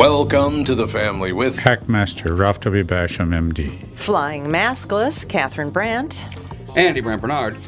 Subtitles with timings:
[0.00, 2.82] Welcome to the family with Hackmaster Ralph W.
[2.84, 3.86] Basham, MD.
[3.94, 6.26] Flying Maskless, Catherine Brandt.
[6.74, 7.58] Andy Brant Bernard.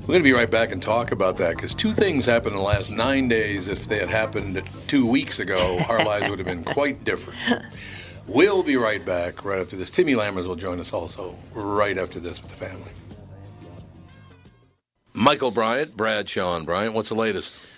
[0.00, 2.56] We're going to be right back and talk about that because two things happened in
[2.56, 3.68] the last nine days.
[3.68, 7.38] If they had happened two weeks ago, our lives would have been quite different.
[8.26, 9.90] We'll be right back right after this.
[9.90, 12.92] Timmy Lammers will join us also right after this with the family.
[15.12, 17.58] Michael Bryant, Bradshaw and Bryant, what's the latest?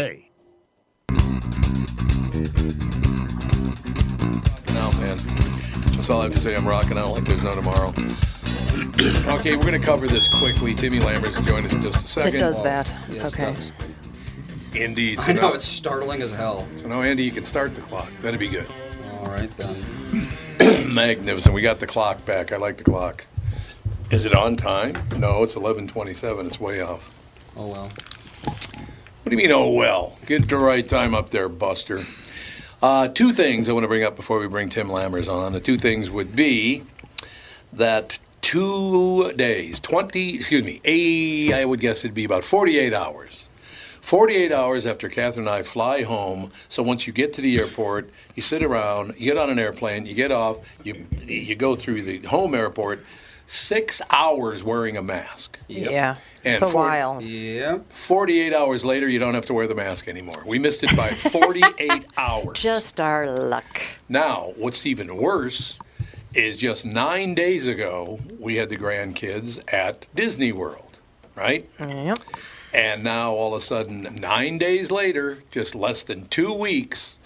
[0.00, 0.24] Rocking
[4.76, 5.18] out, man.
[5.96, 6.56] That's all I have to say.
[6.56, 7.88] I'm rocking out like there's no tomorrow.
[9.38, 10.74] okay, we're going to cover this quickly.
[10.74, 12.34] Timmy Lammers will join us in just a second.
[12.36, 12.94] It does that.
[13.08, 13.52] It's Yes, it okay.
[13.54, 13.72] does.
[14.74, 15.20] Indeed.
[15.20, 16.66] So I know now, it's startling as hell.
[16.76, 18.10] so now, Andy, you can start the clock.
[18.20, 18.68] That'd be good.
[19.18, 19.74] All right then.
[20.94, 21.54] Magnificent.
[21.54, 22.52] We got the clock back.
[22.52, 23.26] I like the clock.
[24.10, 24.94] Is it on time?
[25.18, 26.46] No, it's 11:27.
[26.46, 27.10] It's way off.
[27.56, 27.90] Oh well.
[29.22, 30.16] What do you mean, oh well?
[30.24, 32.00] Get the right time up there, Buster.
[32.80, 35.52] Uh, two things I want to bring up before we bring Tim Lammers on.
[35.52, 36.84] The two things would be
[37.70, 43.50] that two days, 20, excuse me, a, I would guess it'd be about 48 hours.
[44.00, 46.50] 48 hours after Catherine and I fly home.
[46.70, 50.06] So once you get to the airport, you sit around, you get on an airplane,
[50.06, 53.04] you get off, you, you go through the home airport,
[53.50, 55.58] six hours wearing a mask.
[55.66, 56.16] Yeah.
[56.44, 57.20] And it's a for- while.
[57.20, 57.78] Yeah.
[57.90, 60.42] 48 hours later, you don't have to wear the mask anymore.
[60.46, 62.60] We missed it by 48 hours.
[62.62, 63.82] Just our luck.
[64.08, 65.80] Now, what's even worse
[66.32, 71.00] is just nine days ago, we had the grandkids at Disney World,
[71.34, 71.68] right?
[71.80, 72.18] Yep.
[72.72, 77.18] And now, all of a sudden, nine days later, just less than two weeks,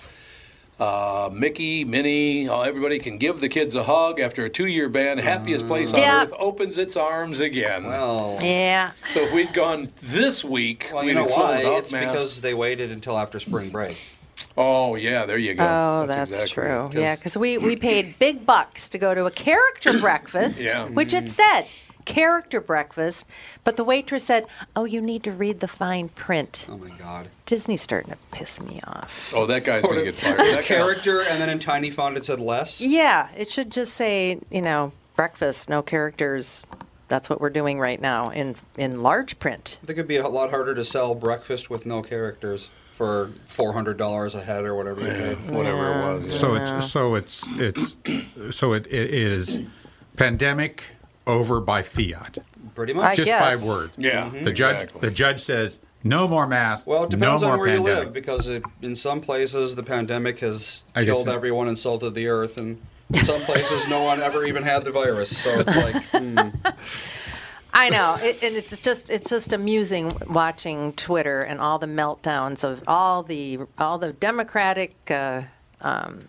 [0.80, 4.88] uh, Mickey, Minnie, uh, everybody can give the kids a hug after a two year
[4.88, 5.18] ban.
[5.18, 6.22] Happiest place on Yeah.
[6.24, 7.84] earth opens its arms again.
[7.84, 8.38] Well.
[8.42, 8.90] Yeah.
[9.10, 11.58] so if we'd gone this week, Well, we'd you know have why?
[11.78, 12.12] It's masks.
[12.12, 13.96] because they waited until after spring break.
[14.56, 15.64] Oh yeah, there you go.
[15.64, 16.78] Oh, that's, exactly true.
[16.78, 16.92] right.
[16.94, 20.86] Yeah, because we, we paid big bucks to go to a character breakfast, Yeah.
[20.86, 21.66] which it said
[22.04, 23.26] character breakfast,
[23.64, 24.46] but the waitress said,
[24.76, 27.28] "Oh, you need to read the fine print." Oh my god.
[27.46, 29.32] Disney's starting to piss me off.
[29.34, 30.38] Oh, that guy's gonna get fired.
[30.54, 32.80] That Character, and then in tiny font it said less.
[32.80, 36.64] Yeah, it should just say, you know, breakfast, no characters.
[37.08, 39.78] that's what we're doing right now in in large print.
[39.82, 43.72] I think it'd be a lot harder to sell breakfast with no characters for four
[43.72, 45.34] hundred dollars a head or whatever you pay.
[45.52, 46.24] Whatever it was.
[46.24, 46.30] yeah.
[46.30, 47.96] So it's so it's it's
[48.56, 49.60] so it, it is
[50.16, 50.84] pandemic
[51.26, 52.38] over by fiat,
[52.74, 53.16] Pretty I much.
[53.16, 53.62] just guess.
[53.62, 53.90] by word.
[53.96, 55.00] Yeah, The judge exactly.
[55.08, 56.86] the judge says no more masks.
[56.86, 60.40] Well, it depends no on where you live because it, in some places the pandemic
[60.40, 62.80] has I killed it- everyone and salted the earth, and
[63.12, 65.34] in some places no one ever even had the virus.
[65.36, 66.38] So it's like, hmm.
[67.76, 72.62] I know, it, and it's just it's just amusing watching Twitter and all the meltdowns
[72.64, 75.42] of all the all the Democratic uh,
[75.80, 76.24] um,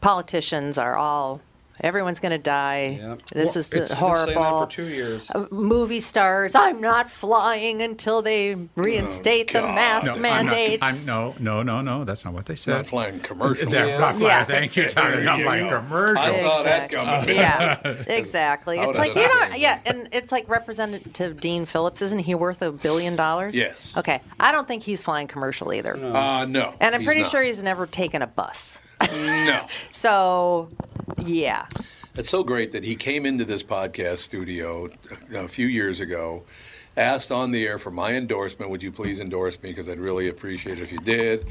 [0.00, 1.40] politicians are all
[1.80, 2.98] everyone's going to die.
[3.00, 3.18] Yep.
[3.32, 4.66] This Well, is it's- just I've been saying that horrible.
[4.66, 5.30] for two years.
[5.50, 10.82] Movie stars, I'm not flying until they reinstate the mask no, I'm not- mandates.
[10.82, 12.04] I'm, no, no, no, no.
[12.04, 12.72] That's not what they said.
[12.76, 13.70] Not flying commercial.
[13.70, 14.26] They're not flying.
[14.26, 14.44] Yeah.
[14.44, 15.22] Thank you, Tyler.
[15.22, 15.78] Not flying go.
[15.80, 16.18] commercial.
[16.18, 16.98] I saw that Exactly.
[16.98, 17.36] coming.
[17.36, 17.78] Yeah,
[18.08, 18.78] exactly.
[18.78, 22.02] It's like you the know, yeah, and it's like Representative Dean Phillips.
[22.02, 23.54] Isn't he worth a billion dollars?
[23.56, 23.94] Yes.
[23.96, 25.96] Okay, I don't think he's flying commercial either.
[25.96, 26.74] Uh, no.
[26.80, 27.30] And I'm he's pretty not.
[27.30, 28.80] sure he's never taken a bus.
[29.12, 29.66] No.
[29.92, 30.68] So,
[31.24, 31.66] yeah.
[32.14, 34.86] It's so great that he came into this podcast studio
[35.34, 36.44] uh, a few years ago,
[36.96, 38.70] asked on the air for my endorsement.
[38.70, 39.70] Would you please endorse me?
[39.70, 41.46] Because I'd really appreciate it if you did.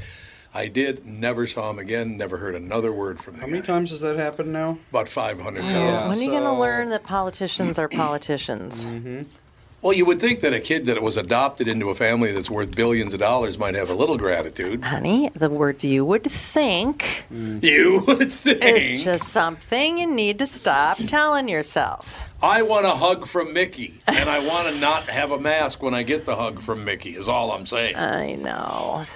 [0.52, 1.04] I did.
[1.04, 2.16] Never saw him again.
[2.16, 3.40] Never heard another word from him.
[3.40, 3.66] How many guy.
[3.66, 4.78] times has that happened now?
[4.90, 5.70] About 500,000.
[5.70, 6.08] Yeah.
[6.08, 8.86] when are you going to learn that politicians are politicians?
[9.86, 12.74] Well, you would think that a kid that was adopted into a family that's worth
[12.74, 14.82] billions of dollars might have a little gratitude.
[14.82, 17.62] Honey, the words you would think mm.
[17.62, 18.64] You would think.
[18.64, 22.28] is just something you need to stop telling yourself.
[22.42, 25.94] I want a hug from Mickey, and I want to not have a mask when
[25.94, 27.10] I get the hug from Mickey.
[27.10, 27.94] Is all I'm saying.
[27.94, 29.06] I know.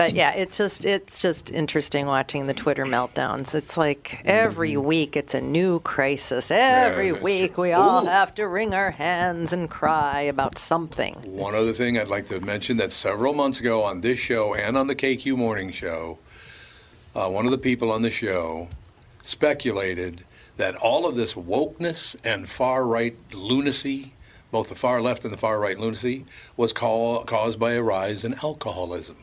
[0.00, 3.54] But yeah, it's just it's just interesting watching the Twitter meltdowns.
[3.54, 6.50] It's like every week it's a new crisis.
[6.50, 7.64] Every that's week true.
[7.64, 11.16] we all have to wring our hands and cry about something.
[11.16, 14.74] One other thing I'd like to mention that several months ago on this show and
[14.74, 16.18] on the KQ Morning Show,
[17.14, 18.70] uh, one of the people on the show
[19.22, 20.24] speculated
[20.56, 24.14] that all of this wokeness and far right lunacy,
[24.50, 26.24] both the far left and the far right lunacy,
[26.56, 29.18] was call, caused by a rise in alcoholism.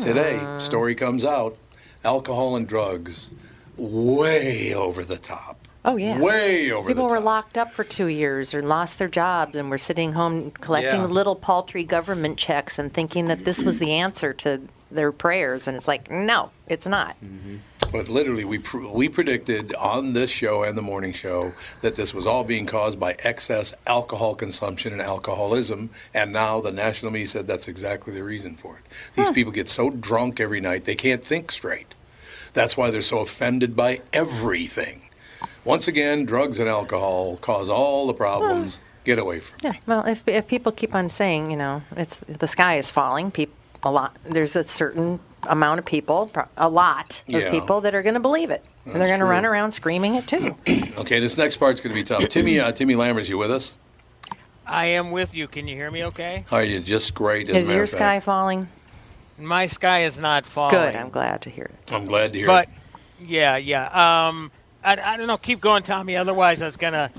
[0.00, 0.58] Today, hmm.
[0.60, 1.56] story comes out
[2.04, 3.30] alcohol and drugs
[3.76, 5.56] way over the top.
[5.84, 6.20] Oh yeah.
[6.20, 7.08] Way over the top.
[7.08, 10.50] People were locked up for two years or lost their jobs and were sitting home
[10.50, 11.06] collecting Yeah.
[11.06, 15.66] little paltry government checks and thinking that this was the answer to their prayers.
[15.66, 17.16] And it's like, no, it's not.
[17.24, 17.56] Mm-hmm.
[17.90, 22.12] But literally, we pr- we predicted on this show and the morning show that this
[22.12, 27.28] was all being caused by excess alcohol consumption and alcoholism, and now the national media
[27.28, 28.84] said that's exactly the reason for it.
[29.14, 31.94] These people get so drunk every night they can't think straight.
[32.52, 35.08] That's why they're so offended by everything.
[35.64, 38.78] Once again, drugs and alcohol cause all the problems.
[39.04, 39.58] Get away from.
[39.62, 39.78] Yeah.
[39.86, 43.54] Well, if, if people keep on saying, you know, it's the sky is falling, people
[43.82, 44.16] a lot.
[44.24, 47.50] There's a certain amount of people, a lot of Yeah.
[47.50, 50.26] people that are going to believe it, and they're going to run around screaming it
[50.26, 50.56] too.
[50.98, 52.26] Okay, this next part's going to be tough.
[52.28, 53.76] Timmy, uh, Timmy Lammers, you with us?
[54.66, 55.46] I am with you.
[55.46, 56.44] Can you hear me okay?
[56.50, 57.48] Are you just great?
[57.48, 58.24] as is your sky fact.
[58.26, 58.68] falling?
[59.38, 60.70] My sky is not falling.
[60.70, 60.96] Good.
[60.96, 61.92] I'm glad to hear it.
[61.92, 62.74] I'm glad to hear But it.
[63.20, 64.28] But yeah, yeah.
[64.28, 64.50] Um,
[64.82, 65.36] I, I don't know.
[65.38, 66.16] Keep going, Tommy.
[66.16, 67.10] Otherwise, I was gonna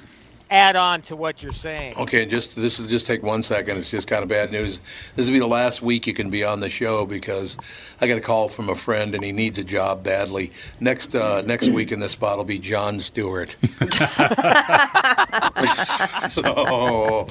[0.50, 1.96] add on to what you're saying.
[1.98, 3.78] Okay, just this is just take one second.
[3.78, 4.80] It's just kind of bad news.
[5.16, 7.58] This will be the last week you can be on the show because
[8.02, 10.52] I got a call from a friend and he needs a job badly.
[10.80, 13.56] Next uh, next week in this spot will be Jon Stewart.
[16.30, 17.28] so,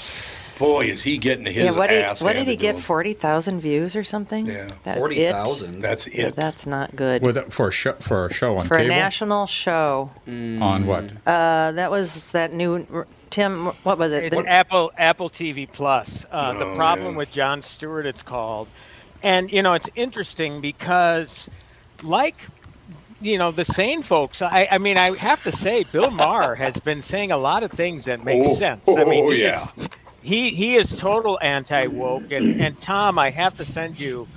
[0.59, 1.71] boy, is he getting his yeah.
[1.73, 2.75] What did, ass what did he get?
[2.77, 2.81] him.
[2.81, 4.47] Forty thousand views or something?
[4.47, 4.71] Yeah.
[4.85, 5.33] That's Forty it?
[5.81, 6.37] That's Yeah, it.
[6.37, 7.23] that's not good.
[7.23, 11.11] With, for a show for a show on For a national show, on what?
[11.27, 12.87] uh, that was that new
[13.31, 13.67] Tim.
[13.85, 14.25] What was it?
[14.25, 16.25] It's The- Apple Apple TV Plus.
[16.31, 17.19] Uh, the Oh, problem yeah.
[17.19, 18.69] with Jon Stewart, it's called,
[19.23, 21.49] and you know it's interesting because,
[22.03, 22.37] like,
[23.21, 24.41] you know the sane folks.
[24.43, 27.71] I, I mean, I have to say, Bill Maher has been saying a lot of
[27.71, 28.89] things that make Oh, sense.
[28.89, 29.67] I mean, oh, yeah.
[30.29, 34.29] He he is total anti woke, and, and Tom, I have to send you.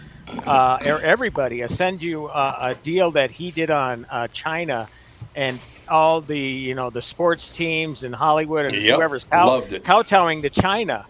[0.46, 4.90] Uh, or everybody, I send you uh, a deal that he did on uh, China,
[5.36, 10.42] and all the you know the sports teams in Hollywood and Yep, whoever's cow- kowtowing
[10.44, 11.06] to China.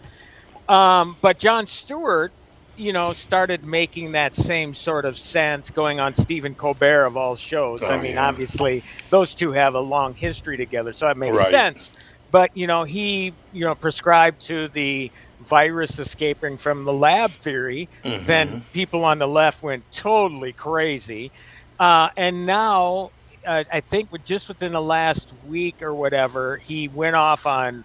[0.68, 2.34] Um, but Jon Stewart,
[2.76, 7.36] you know, started making that same sort of sense going on Stephen Colbert of all
[7.36, 7.90] shows.
[7.90, 8.28] I Oh, mean, yeah.
[8.28, 11.50] obviously, those two have a long history together, so it makes Right.
[11.52, 11.92] sense.
[12.32, 15.12] But you know, he you know prescribed to the
[15.42, 17.90] virus escaping from the lab theory.
[18.04, 18.26] Mm-hmm.
[18.26, 21.32] Then people on the left went totally crazy,
[21.80, 23.12] uh, and now
[23.46, 27.84] uh, I think with just within the last week or whatever, he went off on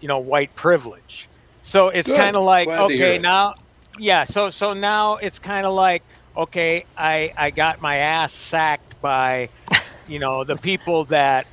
[0.00, 1.28] you know, white privilege.
[1.60, 3.54] So it's kind of like, Glad okay, now,
[3.98, 4.24] yeah.
[4.24, 6.02] So so now it's kind of like,
[6.36, 9.48] okay, I I got my ass sacked by,
[10.08, 11.46] you know, the people that,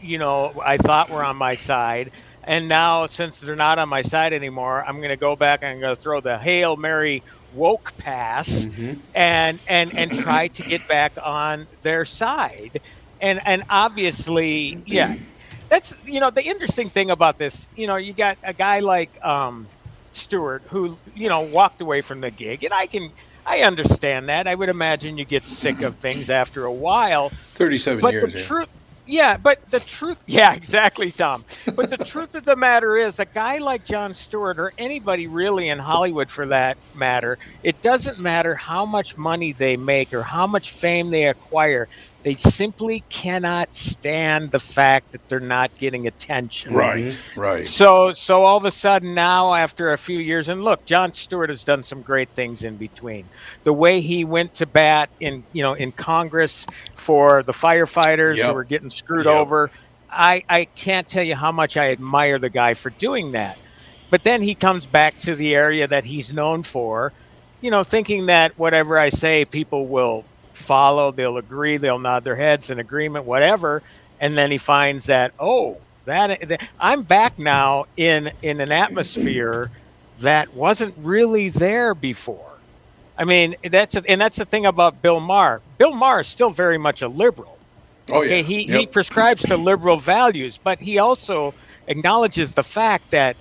[0.00, 2.10] you know, I thought were on my side.
[2.44, 5.70] And now, since they're not on my side anymore, I'm going to go back and
[5.70, 7.22] I'm going to throw the hail mary
[7.54, 8.66] woke pass
[9.14, 12.80] and and and try to get back on their side.
[13.20, 15.14] And and obviously, yeah,
[15.68, 17.68] that's you know the interesting thing about this.
[17.76, 19.66] You know, you got a guy like um,
[20.12, 23.10] Stewart who you know walked away from the gig, and I can.
[23.46, 24.46] I understand that.
[24.46, 27.30] I would imagine you get sick of things after a while.
[27.54, 28.32] 37 But years.
[28.34, 28.44] the yeah.
[28.44, 28.68] truth,
[29.08, 31.44] yeah, but the truth, yeah, exactly, Tom.
[31.76, 35.68] But the truth of the matter is, a guy like Jon Stewart, or anybody really
[35.70, 40.46] in Hollywood for that matter, it doesn't matter how much money they make or how
[40.46, 41.88] much fame they acquire.
[42.28, 46.74] They simply cannot stand the fact that they're not getting attention.
[46.74, 47.40] Right, mm-hmm.
[47.40, 47.66] right.
[47.66, 51.48] So, so all of a sudden now, after a few years, and look, Jon Stewart
[51.48, 53.24] has done some great things in between.
[53.64, 58.46] The way he went to bat in, you know, in Congress for the firefighters Yep.
[58.46, 59.34] who were getting screwed Yep.
[59.34, 59.70] over,
[60.10, 63.56] I, I can't tell you how much I admire the guy for doing that.
[64.10, 67.10] But then he comes back to the area that he's known for,
[67.62, 70.26] you know, thinking that whatever I say, people will
[70.58, 73.82] follow, they'll agree, they'll nod their heads in agreement, whatever.
[74.20, 79.70] And then he finds that, oh, that, that I'm back now in in an atmosphere
[80.18, 82.62] that wasn't really there before.
[83.16, 85.62] I mean, that's a, and that's the thing about Bill Maher.
[85.78, 87.60] Bill Maher is still very much a liberal.
[88.10, 88.30] Oh, yeah.
[88.30, 88.88] Okay, he, he Yep.
[88.88, 91.54] prescribes to liberal values, but he also
[91.88, 93.36] acknowledges the fact that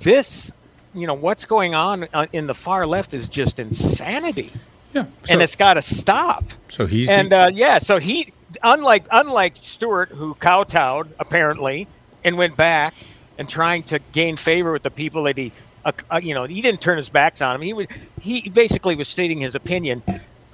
[0.00, 0.52] this,
[0.94, 4.54] you know, what's going on uh, in the far left is just insanity,
[4.96, 5.06] Yeah.
[5.28, 6.44] and it's got to stop.
[6.68, 11.86] So he's and the- uh, yeah, so he, unlike unlike Stewart, who kowtowed apparently
[12.24, 12.94] and went back
[13.38, 15.52] and trying to gain favor with the people that he,
[15.84, 17.60] uh, uh, you know, he didn't turn his backs on him.
[17.62, 17.86] He was
[18.20, 20.02] he basically was stating his opinion.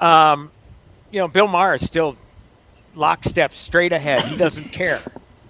[0.01, 0.51] Um,
[1.11, 2.17] you know, Bill Maher is still
[2.95, 4.21] lockstep straight ahead.
[4.23, 4.99] He doesn't care,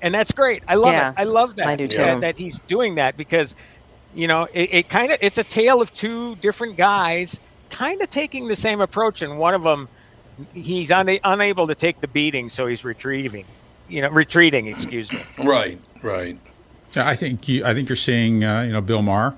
[0.00, 0.62] and that's great.
[0.68, 1.14] I love Yeah, it.
[1.18, 1.66] I love that.
[1.66, 1.98] I do too.
[1.98, 3.54] That, that he's doing that because,
[4.14, 7.40] you know, it, it kind of it's a tale of two different guys,
[7.72, 9.88] kind of taking the same approach, and one of them
[10.54, 13.44] he's una- unable to take the beating, so he's retrieving.
[13.88, 14.68] You know, retreating.
[14.68, 15.20] Excuse me.
[15.44, 16.38] Right, right.
[16.96, 17.64] I think you.
[17.64, 18.44] I think you're seeing.
[18.44, 19.34] Uh, you know, Bill Maher.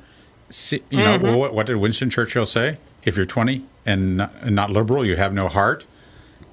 [0.50, 1.36] See, you know Mm-hmm.
[1.36, 2.76] what, what did Winston Churchill say?
[3.04, 5.86] If you're 20 and not, and not liberal, you have no heart.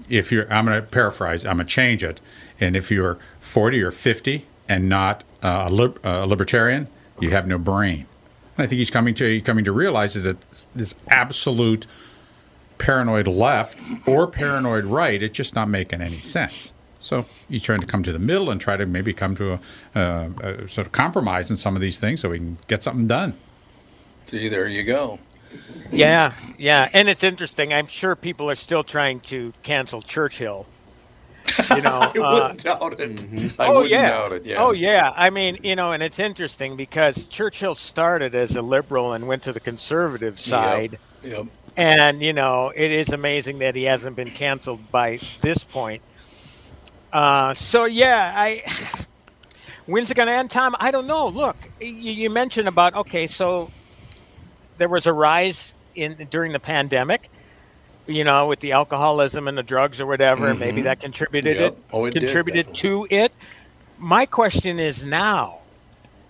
[0.09, 1.45] If you're, I'm going to paraphrase.
[1.45, 2.19] I'm going to change it.
[2.59, 6.87] And if you're 40 or 50 and not uh, a, lib, a libertarian,
[7.19, 8.05] you have no brain.
[8.57, 11.87] And I think he's coming to coming to realize is that this- this absolute
[12.77, 16.73] paranoid left or paranoid right, it's just not making any sense.
[16.99, 19.59] So he's trying to come to the middle and try to maybe come to a,
[19.99, 23.07] uh, a sort of compromise in some of these things so we can get something
[23.07, 23.33] done.
[24.25, 25.19] See, there you go.
[25.91, 27.73] Yeah, yeah, and it's interesting.
[27.73, 30.65] I'm sure people are still trying to cancel Churchill.
[31.75, 33.55] You know, I uh, wouldn't doubt it.
[33.59, 34.09] I oh wouldn't yeah.
[34.09, 34.45] doubt it.
[34.45, 34.55] Yeah.
[34.59, 35.13] Oh yeah.
[35.15, 39.43] I mean, you know, and it's interesting because Churchill started as a liberal and went
[39.43, 40.99] to the conservative side.
[41.23, 41.47] Yep.
[41.77, 46.01] And you know, it is amazing that he hasn't been canceled by this point.
[47.13, 48.63] Uh, so yeah, I.
[49.87, 50.75] When's it going to end, Tom?
[50.79, 51.27] I don't know.
[51.27, 53.71] Look, you, you mentioned about okay, so
[54.77, 57.29] there was a rise in during the pandemic.
[58.07, 61.61] You know, with the alcoholism and the drugs or whatever, and maybe that contributed Mm-hmm.
[61.61, 61.73] Yep.
[61.73, 63.33] it Oh, it did, contributed to it.
[63.97, 65.63] My question is now,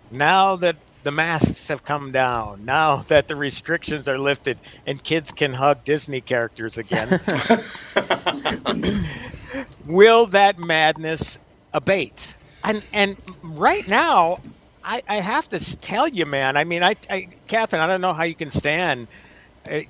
[0.09, 5.31] now that the masks have come down, now that the restrictions are lifted, and kids
[5.31, 7.19] can hug Disney characters again,
[9.85, 11.37] will that madness
[11.73, 12.37] abate?
[12.63, 14.39] And and right now,
[14.83, 16.57] I, I have to tell you, man.
[16.57, 19.07] I mean, I, I Catherine, I don't know how you can stand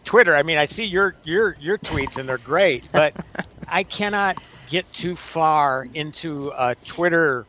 [0.03, 0.35] Twitter.
[0.35, 3.13] I mean, I see your your your tweets and they're great, but
[3.67, 7.45] I cannot get too far into a Twitter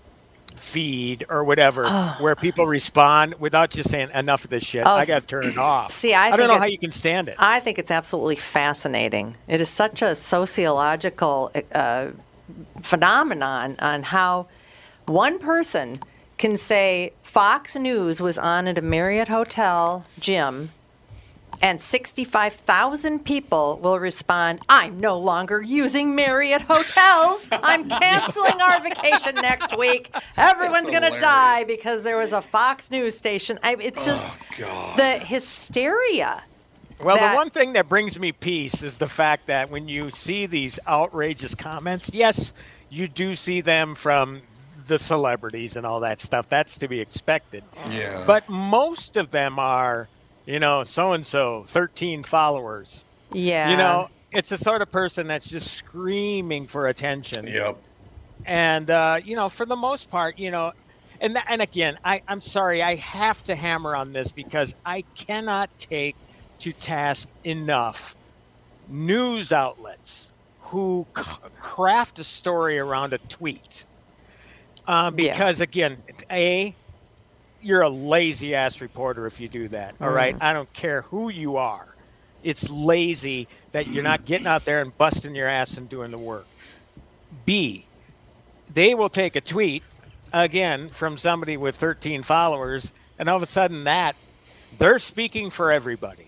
[0.57, 1.89] feed or whatever
[2.21, 4.87] where people respond without just saying enough of this shit.
[4.87, 5.91] Oh, I got to turn it off.
[5.91, 7.37] see, I don't know how you can stand it.
[7.39, 9.37] I think it's absolutely fascinating.
[9.49, 12.09] It is such a sociological uh,
[12.81, 14.47] phenomenon on how
[15.07, 16.01] one person
[16.39, 20.71] can say Fox News was on at a Marriott Hotel gym,
[21.63, 27.47] and 65,000 people will respond, I'm no longer using Marriott hotels.
[27.53, 30.15] I'm canceling our vacation next week.
[30.37, 33.59] Everyone's going to die because there was a Fox News station.
[33.63, 34.31] I, it's just
[34.97, 36.43] the hysteria.
[37.03, 40.11] Well, that- the one thing that brings me peace is the fact that when you
[40.11, 42.53] see these outrageous comments, yes,
[42.91, 44.43] you do see them from
[44.89, 46.49] the celebrities and all that stuff.
[46.49, 47.63] That's to be expected.
[47.89, 48.25] Yeah.
[48.27, 50.09] But most of them are,
[50.47, 53.05] you know, so and so, 13 followers.
[53.33, 53.71] Yeah.
[53.71, 57.47] You know, it's the sort of person that's just screaming for attention.
[57.47, 57.77] Yep.
[58.45, 60.73] And uh, you know, for the most part, you know,
[61.21, 65.03] and tha- and again, I I'm sorry, I have to hammer on this because I
[65.15, 66.17] cannot take
[66.61, 68.17] to task enough
[68.89, 70.29] news outlets
[70.61, 71.23] who c-
[71.61, 73.85] craft a story around a tweet.
[74.89, 75.33] Uh, Yeah.
[75.33, 76.75] because again, a
[77.63, 79.95] you're a lazy ass reporter if you do that.
[80.01, 80.43] All right, mm.
[80.43, 81.87] I don't care who you are.
[82.43, 86.19] It's lazy that you're not getting out there and busting your ass and doing the
[86.19, 86.47] work.
[87.47, 87.85] B,
[88.75, 89.83] they will take a tweet
[90.33, 94.17] again from somebody with 13 followers, and all of a sudden that
[94.79, 96.27] they're speaking for everybody.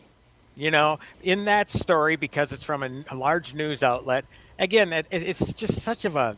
[0.57, 4.25] You know, in that story because it's from a, a large news outlet.
[4.61, 6.37] Again, it, it- it's just such of a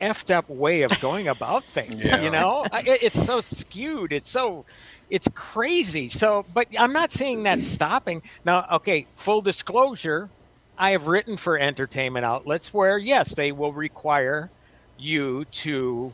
[0.00, 2.04] effed up way of going about things.
[2.04, 2.20] Yeah.
[2.22, 4.12] You know, it, it's so skewed.
[4.12, 4.64] It's so,
[5.10, 6.08] it's crazy.
[6.08, 8.66] So, but I'm not seeing that stopping now.
[8.72, 10.28] Okay, full disclosure,
[10.76, 14.50] I have written for entertainment outlets where yes, they will require
[14.98, 16.12] you to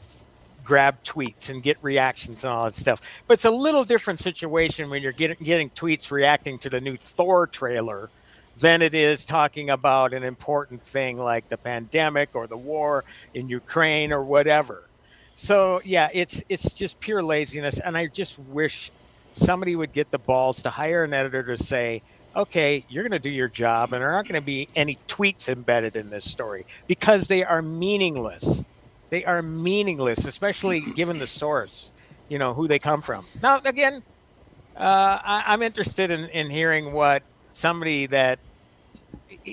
[0.64, 3.00] grab tweets and get reactions and all that stuff.
[3.26, 6.96] But it's a little different situation when you're getting getting tweets reacting to the new
[6.96, 8.10] Thor trailer
[8.58, 13.48] than it is talking about an important thing like the pandemic or the war in
[13.48, 14.84] Ukraine or whatever.
[15.34, 18.92] So yeah, it's it's just pure laziness, and I just wish
[19.32, 22.02] somebody would get the balls to hire an editor to say,
[22.36, 25.48] okay, you're going to do your job, and there aren't going to be any tweets
[25.48, 28.64] embedded in this story because they are meaningless.
[29.10, 31.92] They are meaningless, especially given the source,
[32.28, 33.26] you know, who they come from.
[33.42, 34.02] Now, again,
[34.76, 37.22] uh, I, I'm interested in, in hearing what
[37.54, 38.38] somebody that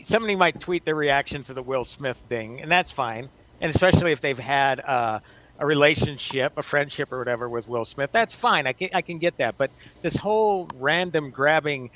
[0.04, 3.30] somebody might tweet their reaction to the Will Smith thing, and that's fine.
[3.62, 5.20] And especially if they've had uh,
[5.60, 8.68] a relationship, a friendship, or whatever with Will Smith, that's fine.
[8.68, 9.58] I can I can get that.
[9.58, 11.92] But this whole random grabbing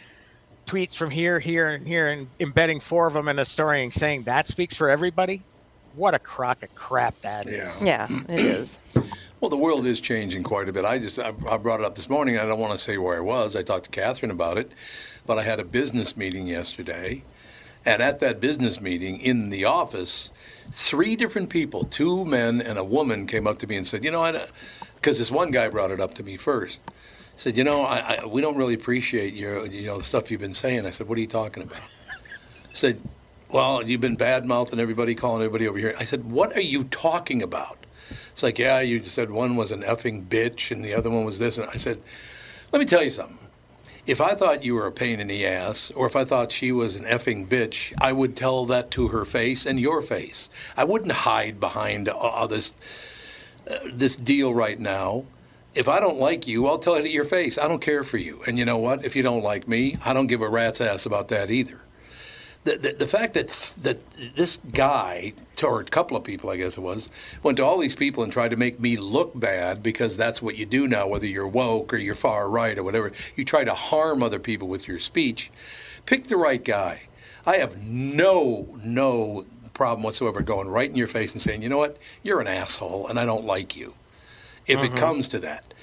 [0.65, 3.94] tweets from here, here, and here, and embedding four of them in a story and
[3.94, 5.41] saying that speaks for everybody.
[5.95, 7.81] What a crock of crap that is.
[7.81, 8.08] Yeah.
[8.10, 8.79] Yeah, it is.
[9.39, 10.86] Well, the world is changing quite a bit.
[10.86, 12.38] I just I, I brought it up this morning.
[12.38, 13.55] I don't want to say where I was.
[13.55, 14.71] I talked to Catherine about it,
[15.25, 17.23] but I had a business meeting yesterday,
[17.86, 20.31] and at that business meeting in the office,
[20.71, 24.12] three different people, two men and a woman, came up to me and said, "You
[24.12, 24.51] know, what?"
[24.95, 26.81] because this one guy brought it up to me first.
[27.38, 30.41] Said, "You know, I, I, we don't really appreciate your, you know, the stuff you've
[30.41, 31.81] been saying." I said, "What are you talking about?"
[32.73, 33.01] Said,
[33.56, 36.84] "Well, you've been bad mouthing everybody, calling everybody over here." I said, "What are you
[36.86, 37.86] talking about?"
[38.32, 41.39] It's like, yeah, you said one was an effing bitch and the other one was
[41.39, 41.58] this.
[41.58, 42.02] And I said,
[42.72, 43.38] let me tell you something.
[44.06, 46.72] If I thought you were a pain in the ass, or if I thought she
[46.72, 50.50] was an effing bitch, I would tell that to her face and your face.
[50.76, 52.74] I wouldn't hide behind uh, this
[53.72, 55.24] uh, this deal right now.
[55.74, 57.58] If I don't like you, I'll tell it to your face.
[57.58, 58.41] I don't care for you.
[58.46, 59.06] And you know what?
[59.06, 61.80] If you don't like me, I don't give a rat's ass about that either
[62.65, 63.47] the, the, the fact that
[63.84, 63.97] that
[64.36, 67.10] this guy or a couple of people, I guess it was,
[67.43, 70.58] went to all these people and tried to make me look bad because that's what
[70.58, 73.12] you do now, whether you're woke or you're far right or whatever.
[73.36, 75.51] You try to harm other people with your speech.
[76.06, 77.04] Pick the right guy.
[77.45, 81.78] I have no no problem whatsoever going right in your face and saying, you know
[81.78, 83.93] what, you're an asshole and I don't like you.
[84.65, 84.97] If it mm-hmm.
[84.97, 85.75] comes to that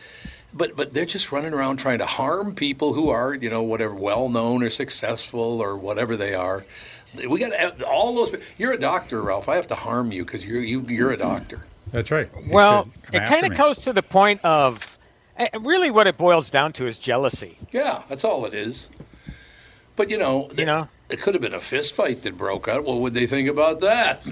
[0.54, 3.94] but but they're just running around trying to harm people who are you know whatever
[3.94, 6.64] well known or successful or whatever they are.
[7.28, 8.40] We got all those.
[8.56, 9.48] You're a doctor, Ralph.
[9.48, 11.62] I have to harm you because you're you, you're a doctor.
[11.92, 12.30] That's right.
[12.46, 13.56] You Well, it kind of me.
[13.56, 14.96] goes to the point of
[15.36, 17.58] eh, really what it boils down to is jealousy.
[17.70, 18.88] Yeah, that's all it is.
[19.94, 20.88] But you know, You know?
[21.10, 22.84] it could have been a fist fight that broke out.
[22.84, 24.26] What would they think about that?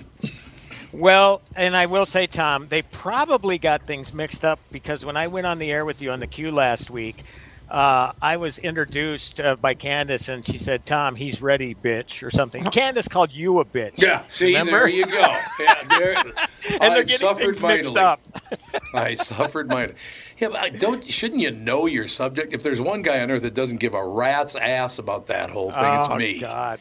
[0.93, 5.29] Well, and I will say, Tom, they probably got things mixed up because when I
[5.29, 7.23] went on the air with you on the queue last week,
[7.71, 12.31] uh, I was introduced uh, by Candace, and she said, "Tom, he's ready, bitch," or
[12.33, 12.65] something.
[12.65, 13.93] Candace called you a bitch.
[14.03, 14.73] Yeah, see, Remember?
[14.73, 15.37] there you go.
[15.61, 16.17] Yeah, there,
[16.81, 18.01] and they're getting suffered things mixed mightily.
[18.01, 18.21] up.
[18.95, 19.97] I suffered mightily.
[20.39, 21.07] Yeah, but don't.
[21.07, 22.53] Shouldn't you know your subject?
[22.53, 25.71] If there's one guy on earth that doesn't give a rat's ass about that whole
[25.71, 26.41] thing, oh it's me.
[26.41, 26.81] God.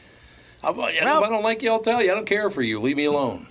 [0.64, 2.12] I, I- if Well- I don't like you, I'll tell you.
[2.12, 2.80] I don't care for you.
[2.82, 3.46] Leave me alone.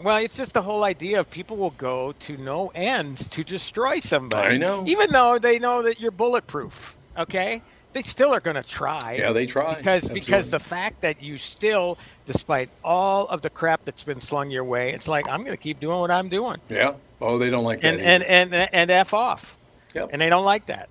[0.00, 4.00] Well, it's just the whole idea of people will go to no ends to destroy
[4.00, 4.54] somebody.
[4.54, 4.84] I know.
[4.86, 7.62] Even though they know that you're bulletproof, okay?
[7.92, 9.16] They still are going to try.
[9.18, 9.74] Yeah, they try.
[9.74, 14.50] Because because the fact that you still, despite all of the crap that's been slung
[14.50, 16.94] your way, it's like I'm going to keep doing what I'm doing, Yeah.
[17.20, 18.00] Oh, they don't like that.
[18.00, 19.56] and and and and f off,
[19.94, 20.08] Yep.
[20.12, 20.88] and they don't like that.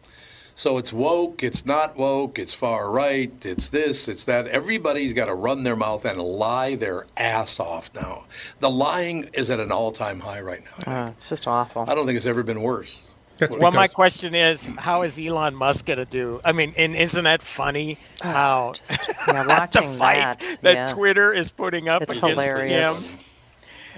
[0.62, 4.46] So it's woke, it's not woke, it's far right, it's this, it's that.
[4.46, 8.26] Everybody's got to run their mouth and lie their ass off now.
[8.60, 11.08] The lying is at an all-time high right now.
[11.08, 11.90] Oh, it's just awful.
[11.90, 13.02] I don't think it's ever been worse.
[13.40, 16.40] That's Well, my question is, how is Elon Musk going to do?
[16.46, 18.74] I mean, and isn't that funny ah, how
[19.28, 20.58] Yeah, the watching fight that.
[20.62, 20.94] that, yeah.
[20.94, 23.14] Twitter is putting up It's against hilarious.
[23.16, 23.22] him?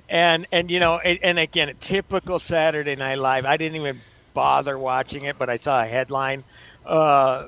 [0.08, 3.46] And and you know, and, and again, typical Saturday Night Live.
[3.46, 4.00] I didn't even
[4.34, 6.44] bother watching it, but I saw a headline.
[6.86, 7.48] Uh,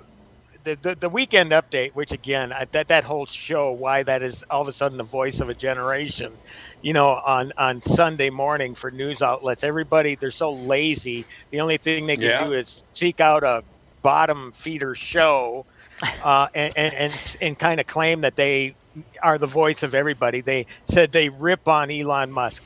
[0.63, 4.43] the, the, the weekend update, which again, I, that that whole show, why that is
[4.49, 6.39] all of a sudden the voice of a generation,
[6.81, 11.27] you know, on on Sunday morning for news outlets, everybody they're so lazy.
[11.51, 12.37] The only thing they can Yeah.
[12.37, 13.63] do is seek out a
[14.01, 15.65] bottom feeder show,
[16.21, 18.75] uh, and and and, and kind of claim that they
[19.21, 20.41] are the voice of everybody.
[20.41, 22.63] They said they rip on Elon Musk.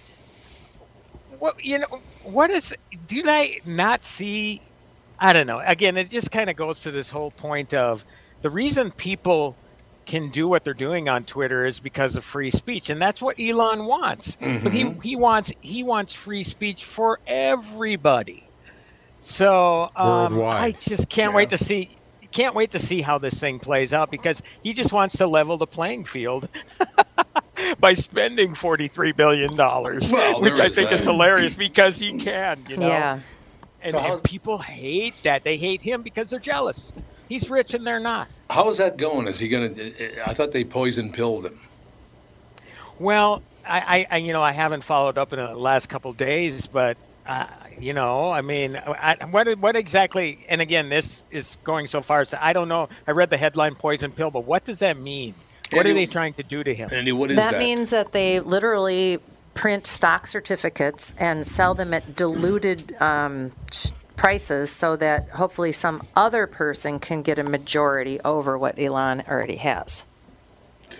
[1.39, 2.01] What you know?
[2.31, 2.75] What is?
[3.07, 4.61] do I not see?
[5.19, 5.61] I don't know.
[5.65, 8.05] Again, it just kind of goes to this whole point of
[8.41, 9.55] the reason people
[10.05, 13.39] can do what they're doing on Twitter is because of free speech, and that's what
[13.39, 14.37] Elon wants.
[14.63, 18.43] But he he wants he wants free speech for everybody.
[19.19, 21.97] So um, I just can't wait to see
[22.31, 25.57] can't wait to see how this thing plays out because he just wants to level
[25.57, 26.47] the playing field
[27.79, 30.99] by spending forty three billion dollars, Well, which I think that.
[30.99, 32.65] is hilarious because he can.
[32.67, 32.87] You know.
[32.87, 33.19] Yeah.
[33.81, 35.43] And, So and people hate that.
[35.43, 36.93] They hate him because they're jealous.
[37.29, 38.27] He's rich and they're not.
[38.49, 39.27] How is that going?
[39.27, 40.29] Is he going to?
[40.29, 41.57] I thought they poison pilled him.
[42.97, 46.67] Well, I, I, I you know, I haven't followed up in the last couple days,
[46.67, 47.45] but uh,
[47.79, 50.45] you know, I mean, I, what what exactly?
[50.49, 52.89] And again, this is going so far as to, I don't know.
[53.07, 55.35] I read the headline "poison pill," but what does that mean?
[55.71, 56.89] What Andy- are they trying to do to him?
[56.91, 57.59] Andy, what is that, that?
[57.59, 59.19] means that they literally
[59.53, 63.51] print stock certificates and sell them at diluted um,
[64.15, 69.57] prices so that hopefully some other person can get a majority over what Elon already
[69.57, 70.05] has.
[70.89, 70.99] God.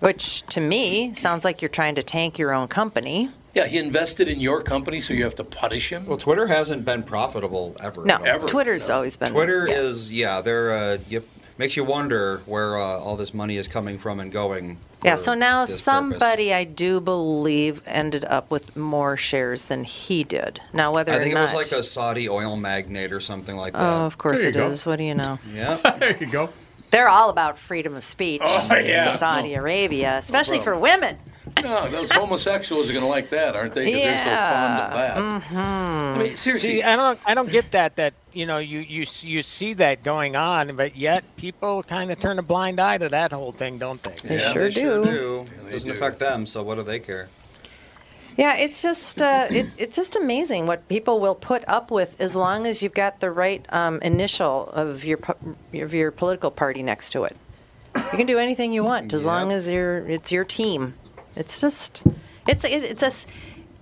[0.00, 3.30] Which to me sounds like you're trying to tank your own company.
[3.54, 6.06] yeah, he invested in your company, so you have to punish him.
[6.06, 8.04] Well, Twitter hasn't been profitable ever.
[8.04, 8.40] No, Ever.
[8.40, 8.50] think.
[8.50, 9.74] Twitter's always been Twitter yeah.
[9.80, 10.40] is yeah.
[10.42, 11.22] They're uh, you,
[11.58, 14.78] makes you wonder where uh, all this money is coming from and going.
[15.02, 20.24] Yeah, so now this somebody I do believe ended up with more shares than he
[20.24, 20.60] did.
[20.72, 21.12] Now whether.
[21.12, 23.82] I think or it not was like a Saudi oil magnate or something like that.
[23.82, 24.86] Oh, of course There it you is.
[24.86, 25.38] What do you know?
[25.52, 25.76] Yeah.
[25.98, 26.50] there you go.
[26.94, 29.10] They're all about freedom of speech Oh, yeah.
[29.12, 31.16] in Saudi Arabia, especially for women.
[31.60, 33.86] No, those homosexuals are going to like that, aren't they?
[33.86, 34.24] Because Yeah.
[34.24, 34.92] they're so fond of
[35.32, 35.42] that.
[35.42, 35.56] Mm-hmm.
[35.56, 36.68] I mean, seriously.
[36.74, 37.96] See, I don't, I don't get that.
[37.96, 42.20] That you know, you you you see that going on, but yet people kind of
[42.20, 44.28] turn a blind eye to that whole thing, don't they?
[44.28, 45.10] They Yeah, sure they sure do.
[45.10, 45.46] do.
[45.64, 45.96] they Doesn't do.
[45.96, 47.28] affect them, so what do they care?
[48.36, 52.34] Yeah, it's just uh, it, it's just amazing what people will put up with as
[52.34, 55.20] long as you've got the right um, initial of your
[55.74, 57.36] of your political party next to it.
[57.96, 60.94] You can do anything you want as long as you're it's your team.
[61.36, 62.02] It's just
[62.48, 63.26] it's it, it's a s-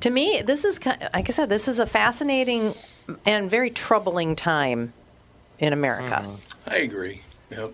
[0.01, 2.75] to me this is like I said this is a fascinating
[3.25, 4.93] and very troubling time
[5.59, 6.27] in America.
[6.67, 7.23] I agree.
[7.51, 7.73] Yep.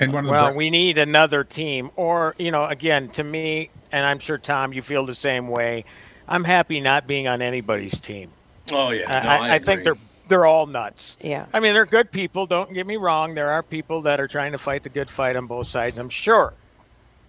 [0.00, 3.70] And one of Well, bri- we need another team, or you know, again, to me,
[3.92, 5.84] and I'm sure Tom, you feel the same way.
[6.28, 8.30] I'm happy not being on anybody's team.
[8.72, 9.04] Oh yeah.
[9.08, 11.18] I, No, I, I, I think they're they're all nuts.
[11.20, 11.46] Yeah.
[11.52, 12.46] I mean, they're good people.
[12.46, 13.34] Don't get me wrong.
[13.34, 15.98] There are people that are trying to fight the good fight on both sides.
[15.98, 16.54] I'm sure,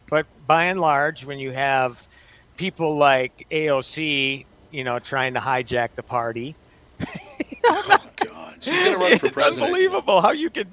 [0.10, 2.02] but by and large, when you have
[2.56, 6.56] people like AOC, you know, trying to hijack the party,
[7.68, 9.68] Oh God, she's going to run for it's president.
[9.68, 10.68] unbelievable how you could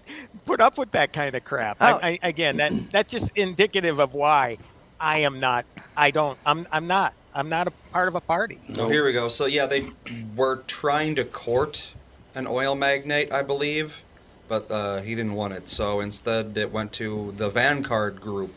[0.45, 1.79] put up with that kind of crap.
[1.81, 1.87] Oh.
[1.87, 4.59] I, I, again, that that's just indicative of why
[5.01, 5.65] I am not.
[5.97, 6.39] I don't.
[6.47, 6.67] I'm.
[6.71, 7.15] I'm not.
[7.35, 8.59] I'm not a part of a party.
[8.75, 9.29] So here we go.
[9.29, 9.89] So yeah, they
[10.37, 11.95] were trying to court
[12.35, 14.03] an oil magnate, I believe,
[14.49, 15.69] but uh, he didn't want it.
[15.69, 18.53] So instead, it went to the Vanguard Group,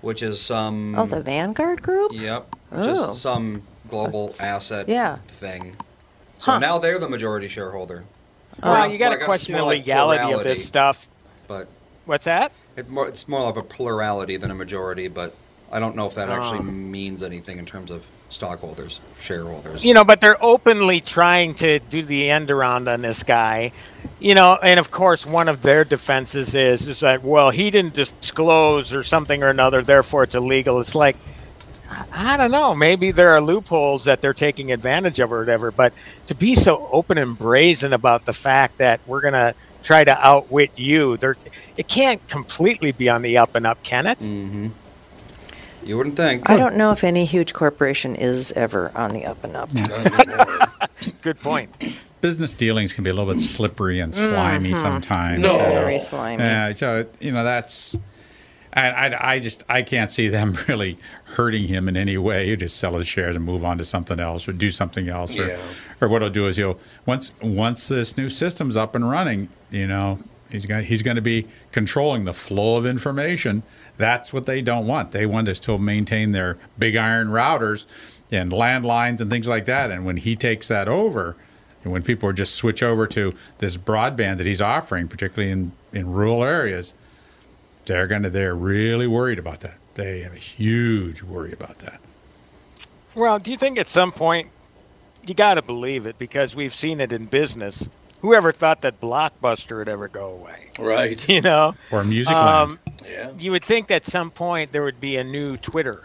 [0.00, 0.94] which is some.
[0.96, 2.12] Oh, the Vanguard Group.
[2.12, 2.56] Yep.
[2.72, 2.84] Oh.
[2.84, 5.16] Just some global That's- asset yeah.
[5.28, 5.76] thing.
[6.38, 6.58] So Huh.
[6.58, 8.04] now they're the majority shareholder.
[8.62, 11.06] Well, Well, you got to guess question the more like legality of this stuff.
[11.46, 11.68] But
[12.06, 12.52] What's that?
[12.76, 15.06] it more, it's more of a plurality than a majority.
[15.08, 15.34] But
[15.72, 16.62] I don't know if that actually Oh.
[16.62, 19.84] means anything in terms of stockholders, shareholders.
[19.84, 23.72] You know, but they're openly trying to do the end around on this guy.
[24.18, 27.94] You know, and of course, one of their defenses is is that well, he didn't
[27.94, 30.80] disclose or something or another, therefore it's illegal.
[30.80, 31.16] It's like
[31.90, 32.72] I- I don't know.
[32.74, 35.70] Maybe there are loopholes that they're taking advantage of or whatever.
[35.72, 35.92] But
[36.26, 40.70] to be so open and brazen about the fact that we're gonna try to outwit
[40.76, 41.36] you, there,
[41.76, 44.20] it can't completely be on the up and up, can it?
[44.20, 44.68] Mm-hmm.
[45.82, 46.48] You wouldn't think.
[46.48, 49.70] I don't know if any huge corporation is ever on the up and up.
[51.22, 51.70] Good point.
[52.20, 54.26] business dealings can be a little bit slippery and mm-hmm.
[54.26, 55.40] slimy sometimes.
[55.40, 55.52] No.
[55.52, 55.58] you.
[55.58, 56.42] Very slimy.
[56.42, 57.96] Yeah, so you know that's.
[58.72, 62.46] I, I, I just I can't see them really hurting him in any way.
[62.48, 65.36] You just sell his shares and move on to something else or do something else.
[65.36, 65.60] Or, Yeah.
[66.00, 69.86] or what he'll do is he'll once once this new system's up and running, you
[69.86, 73.62] know, he's going he's going to be controlling the flow of information.
[74.00, 75.12] That's what they don't want.
[75.12, 77.84] They want us to still maintain their big iron routers
[78.32, 79.90] and landlines and things like that.
[79.90, 81.36] And when he takes that over,
[81.84, 86.10] and when people just switch over to this broadband that he's offering, particularly in, in
[86.10, 86.94] rural areas,
[87.84, 89.74] they're going to they're really worried about that.
[89.94, 92.00] They have a huge worry about that.
[93.14, 94.48] Well, do you think at some point
[95.26, 97.86] you got to believe it because we've seen it in business?
[98.20, 100.70] Whoever thought that Blockbuster would ever go away?
[100.78, 101.26] Right.
[101.28, 103.30] You know, Or music um, Yeah.
[103.38, 106.02] you would think at some point there would be a new Twitter,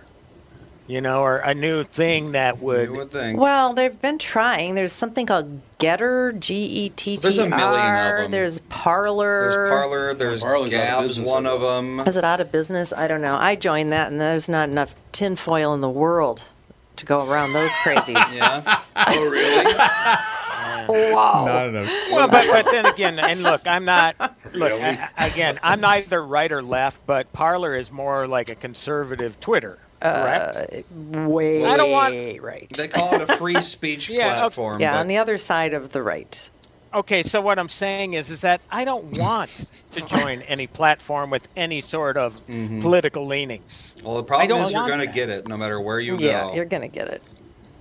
[0.88, 2.90] you know, or a new thing that would.
[2.92, 3.40] Would think.
[3.40, 4.76] Well, they've been trying.
[4.76, 8.32] There's something called Gettr, G E T T There's a million of them.
[8.32, 9.42] There's Parler.
[9.52, 10.14] There's Parler.
[10.14, 12.00] There's Parler's out of Gab's one of them.
[12.02, 12.94] Is it out of business?
[12.94, 13.36] I don't know.
[13.36, 16.44] I joined that, and there's not enough tinfoil in the world
[16.98, 18.16] to go around those crazies.
[18.36, 18.82] Yeah.
[18.96, 19.74] Oh, really?
[20.90, 21.46] Wow.
[21.46, 21.88] Not enough.
[22.12, 24.16] Well, but, but then again, and look, I'm not.
[24.54, 28.56] Look, I, I- again, I'm neither right or left, but Parler is more like a
[28.56, 30.86] conservative Twitter, correct?
[30.92, 32.68] Way I don't want- right.
[32.76, 34.36] They call it a free speech Yeah, okay.
[34.40, 34.82] platform.
[34.82, 36.50] yeah, but on the other side of the right.
[36.94, 41.30] Okay, so what I'm saying is, is that I don't want to join any platform
[41.30, 42.82] with any sort of Mm-hmm.
[42.82, 43.96] political leanings.
[44.04, 46.54] well, the problem is you're going to get it no matter where you Yeah, go.
[46.54, 47.22] you're gonna get it.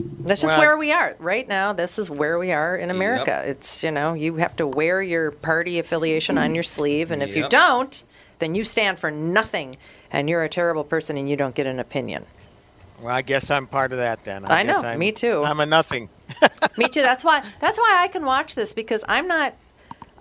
[0.00, 1.72] That's just Well- where we are right now.
[1.72, 3.42] This is where we are in America.
[3.46, 7.36] It's you know you have to wear your party affiliation on your sleeve, and if
[7.36, 8.02] you don't,
[8.40, 9.76] then you stand for nothing,
[10.10, 12.26] and you're a terrible person, and you don't get an opinion.
[13.00, 14.44] Well, I guess I'm part of that then.
[14.46, 15.44] I guess know, I'm- me too.
[15.44, 16.08] I'm a nothing.
[16.78, 17.02] Me too.
[17.02, 17.42] That's why.
[17.60, 19.54] That's why I can watch this because I'm not.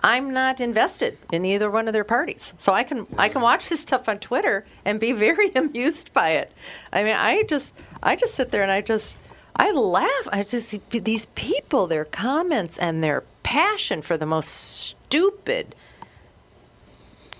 [0.05, 3.69] I'm not invested in either one of their parties, so I can I can watch
[3.69, 6.51] this stuff on Twitter and be very amused by it.
[6.91, 9.17] I mean, I just I just sit there and I just
[9.55, 10.27] I laugh.
[10.31, 15.75] I just see these people, their comments and their passion for the most stupid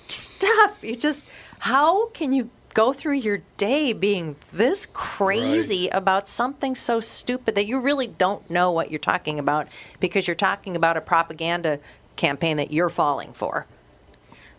[0.08, 0.84] stuff.
[0.84, 1.26] You just
[1.60, 7.66] how can you go through your day being this crazy about something so stupid that
[7.66, 9.68] you really don't know what you're talking about
[10.00, 11.80] because you're talking about a propaganda
[12.16, 13.66] campaign that you're falling for.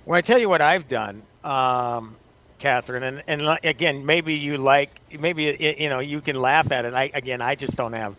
[0.06, 2.16] Well, I tell you what I've done, um,
[2.64, 4.88] Catherine, and and again, maybe you like,
[5.20, 6.94] maybe it, you know, you can laugh at it.
[6.94, 8.16] I again, I just don't have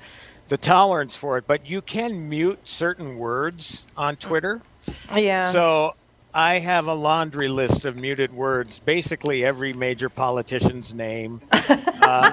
[0.50, 1.48] the tolerance for it.
[1.48, 4.62] But you can mute certain words on Twitter.
[5.16, 5.52] Yeah.
[5.52, 5.96] So
[6.32, 11.42] I have a laundry list of muted words, basically every major politician's name.
[12.06, 12.32] Uh,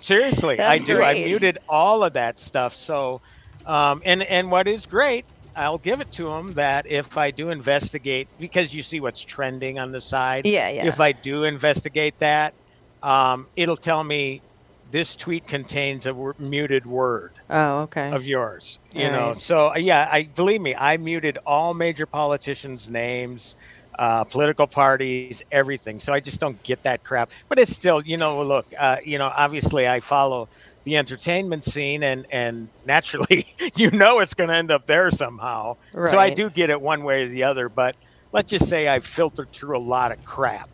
[0.00, 1.02] seriously, I do.
[1.02, 2.76] I muted all of that stuff.
[2.76, 3.20] So,
[3.66, 5.24] um, and and what is great,
[5.56, 9.78] I'll give it to them that if I do investigate, because you see what's trending
[9.78, 10.46] on the side.
[10.46, 10.86] Yeah, yeah.
[10.86, 12.54] If I do investigate that,
[13.02, 14.42] um, it'll tell me
[14.90, 18.10] this tweet contains a muted word oh, okay.
[18.10, 18.78] of yours.
[18.92, 19.36] You know, Right.
[19.36, 23.54] so uh, yeah, I believe me, I muted all major politicians' names,
[23.98, 26.00] uh, political parties, everything.
[26.00, 27.30] So I just don't get that crap.
[27.48, 30.48] But it's still, you know, look, uh, you know, obviously I follow
[30.84, 35.76] the entertainment scene, and and naturally, you know, it's going to end up there somehow.
[35.92, 37.68] So I do get it one way or the other.
[37.68, 37.96] But
[38.32, 40.68] let's just say I've filtered through a lot of crap.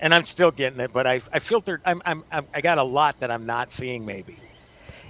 [0.00, 1.80] And I'm still getting it, but I, I filtered.
[1.84, 4.04] I'm, I'm, I'm, I got a lot that I'm not seeing.
[4.04, 4.36] Maybe.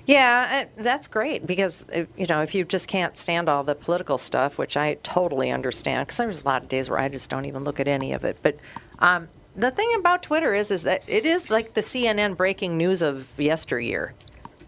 [0.06, 1.84] Yeah, uh, that's great because
[2.16, 6.06] you know if you just can't stand all the political stuff, which I totally understand,
[6.06, 8.24] because there's a lot of days where I just don't even look at any of
[8.24, 8.38] it.
[8.42, 8.58] But
[8.98, 13.02] um, the thing about Twitter is, is that it is like the CNN breaking news
[13.02, 14.14] of yesteryear.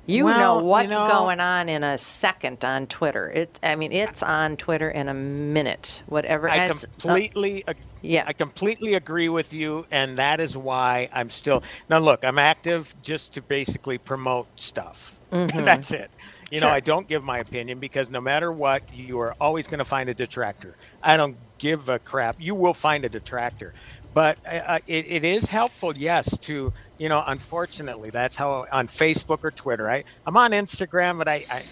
[0.07, 3.29] You Well, know you what's know- going on in a second on Twitter.
[3.29, 6.03] It, I mean, it's on Twitter in a minute.
[6.07, 6.49] Whatever.
[6.49, 8.23] I uh, completely, ag- yeah.
[8.27, 11.99] I completely agree with you, and that is why I'm still now.
[11.99, 15.19] Look, I'm active just to basically promote stuff.
[15.31, 16.11] That's it.
[16.53, 16.77] You know, Mm-hmm.
[16.77, 20.09] I don't give my opinion because no matter what, you are always going to find
[20.09, 20.77] a detractor.
[21.03, 22.37] I don't give a crap.
[22.39, 23.75] You will find a detractor,
[24.15, 27.23] but uh, uh, it, it is helpful, yes, to you know.
[27.27, 29.91] Unfortunately, that's how on Facebook or Twitter.
[29.91, 31.63] I I'm on Instagram, but I, I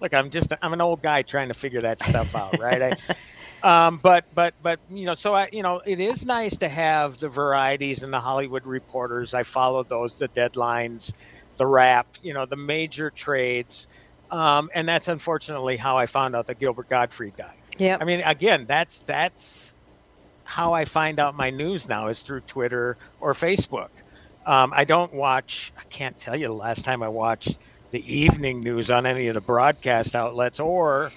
[0.00, 0.14] look.
[0.14, 2.96] I'm just I'm an old guy trying to figure that stuff out, right?
[3.62, 6.68] I, um, but but but you know, so I you know, it is nice to
[6.68, 9.34] have the varieties and the Hollywood reporters.
[9.34, 11.12] I follow those, the deadlines,
[11.56, 13.86] the rap, you know, the major trades,
[14.30, 17.54] um, and that's unfortunately how I found out that Gilbert Gottfried died.
[17.78, 19.74] Yeah, I mean, again, that's that's
[20.48, 23.90] how I find out my news now is through Twitter or Facebook.
[24.48, 25.72] Um, I don't watch.
[25.78, 27.58] I can't tell you the last time I watched
[27.90, 31.10] the evening news on any of the broadcast outlets or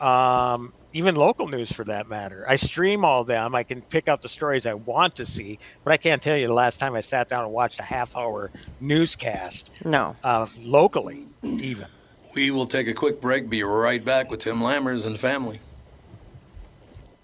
[0.00, 2.46] um, even local news for that matter.
[2.48, 3.54] I stream all them.
[3.54, 6.46] I can pick out the stories I want to see, but I can't tell you
[6.46, 8.50] the last time I sat down and watched a half hour
[8.80, 10.16] newscast No.
[10.24, 11.86] uh, locally, even.
[12.34, 13.50] We will take a quick break.
[13.50, 15.60] Be right back with Tim Lammers and family.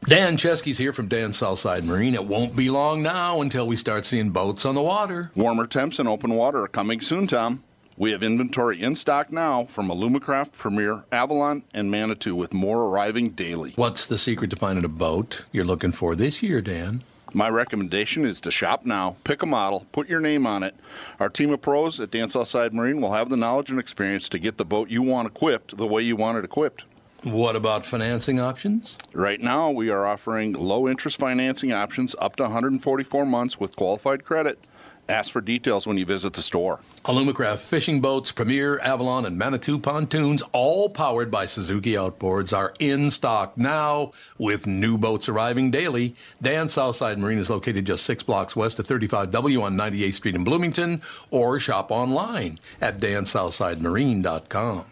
[0.06, 2.14] Dan Chesky's here from Dan's Southside Marine.
[2.14, 5.30] It won't be long now until we start seeing boats on the water.
[5.36, 7.62] Warmer temps and open water are coming soon, Tom.
[7.98, 13.30] We have inventory in stock now from Alumacraft, Premier, Avalon, and Manitou, with more arriving
[13.30, 13.72] daily.
[13.76, 17.02] What's the secret to finding a boat you're looking for this year, Dan?
[17.34, 20.74] My recommendation is to shop now, pick a model, put your name on it.
[21.20, 24.38] Our team of pros at Dan Southside Marine will have the knowledge and experience to
[24.38, 26.86] get the boat you want equipped the way you want it equipped.
[27.22, 28.96] What about financing options?
[29.12, 34.24] Right now, we are offering low interest financing options up to 144 months with qualified
[34.24, 34.58] credit.
[35.06, 36.80] Ask for details when you visit the store.
[37.04, 43.10] Alumacraft fishing boats, Premier, Avalon, and Manitou pontoons, all powered by Suzuki Outboards, are in
[43.10, 46.14] stock now with new boats arriving daily.
[46.40, 50.44] Dan Southside Marine is located just six blocks west of 35W on 98th Street in
[50.44, 54.84] Bloomington, or shop online at dansouthsidemarine.com.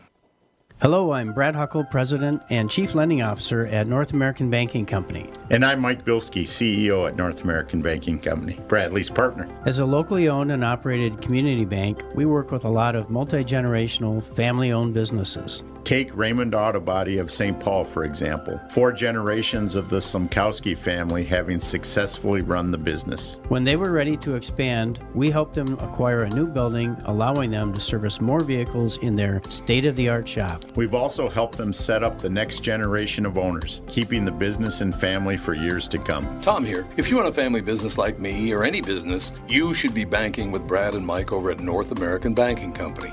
[0.81, 5.29] Hello, I'm Brad Huckle, President and Chief Lending Officer at North American Banking Company.
[5.51, 9.49] And I'm Mike Bilski, CEO at North American Banking Company, Bradley's partner.
[9.67, 13.43] As a locally owned and operated community bank, we work with a lot of multi
[13.43, 15.65] generational, family owned businesses.
[15.83, 17.59] Take Raymond Auto Body of St.
[17.59, 18.61] Paul, for example.
[18.71, 23.41] Four generations of the Sumkowski family having successfully run the business.
[23.49, 27.73] When they were ready to expand, we helped them acquire a new building, allowing them
[27.73, 30.63] to service more vehicles in their state of the art shop.
[30.77, 34.95] We've also helped them set up the next generation of owners, keeping the business and
[34.95, 36.41] family for years to come.
[36.41, 36.87] Tom here.
[36.97, 40.53] If you run a family business like me or any business, you should be banking
[40.53, 43.13] with Brad and Mike over at North American Banking Company.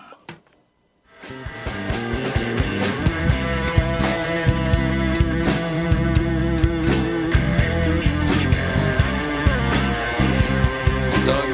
[1.21, 1.29] Doug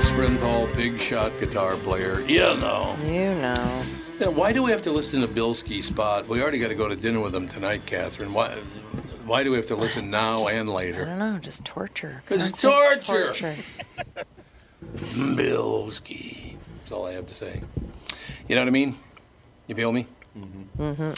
[0.06, 2.21] Sprinthal, big shot guitar player.
[2.21, 2.97] You know.
[3.03, 3.84] You know.
[4.19, 6.27] Yeah, why do we have to listen to Bilski Spot?
[6.30, 8.34] We already got to go to dinner with him tonight, Catherine.
[8.34, 8.51] Why?
[9.25, 11.01] Why do we have to listen now and later?
[11.01, 12.23] I don't know, just torture.
[12.30, 13.53] It's Constant torture.
[14.95, 16.56] Bilski.
[16.80, 17.62] That's all I have to say.
[18.47, 18.97] You know what I mean?
[19.67, 20.08] You feel me?
[20.38, 20.82] Mm-hmm.
[20.82, 21.12] Mm-hmm.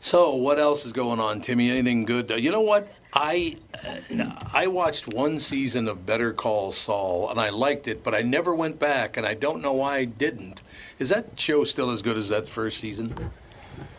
[0.00, 1.70] So, what else is going on, Timmy?
[1.70, 2.30] Anything good?
[2.30, 2.92] You know what?
[3.12, 8.14] I uh, I watched one season of Better Call Saul, and I liked it, but
[8.14, 10.62] I never went back, and I don't know why I didn't.
[10.98, 13.14] Is that show still as good as that first season?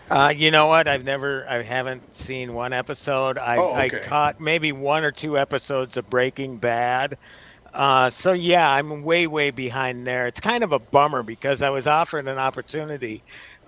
[0.09, 0.87] Uh, you know what?
[0.87, 3.37] I've never, I haven't seen one episode.
[3.37, 7.17] I, Oh, I caught maybe one or two episodes of Breaking Bad.
[7.73, 10.25] Uh, so yeah, I'm way, way behind there.
[10.25, 13.21] It's kind of a bummer because I was offered an opportunity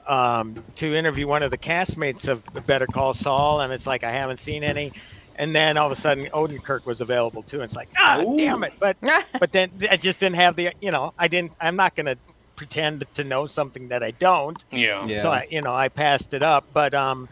[0.10, 4.12] um, to interview one of the castmates of Better Call Saul, and it's like I
[4.12, 4.92] haven't seen any.
[5.36, 7.58] And then all of a sudden, Odenkirk was available too.
[7.58, 8.74] And it's like, ah, damn it!
[8.78, 8.98] But
[9.40, 11.54] but then I just didn't have the, you know, I didn't.
[11.62, 12.18] I'm not gonna
[12.58, 14.62] pretend to know something that I don't.
[14.70, 15.06] Yeah.
[15.06, 15.22] Yeah.
[15.22, 16.66] So I, you know, I passed it up.
[16.74, 17.30] But um,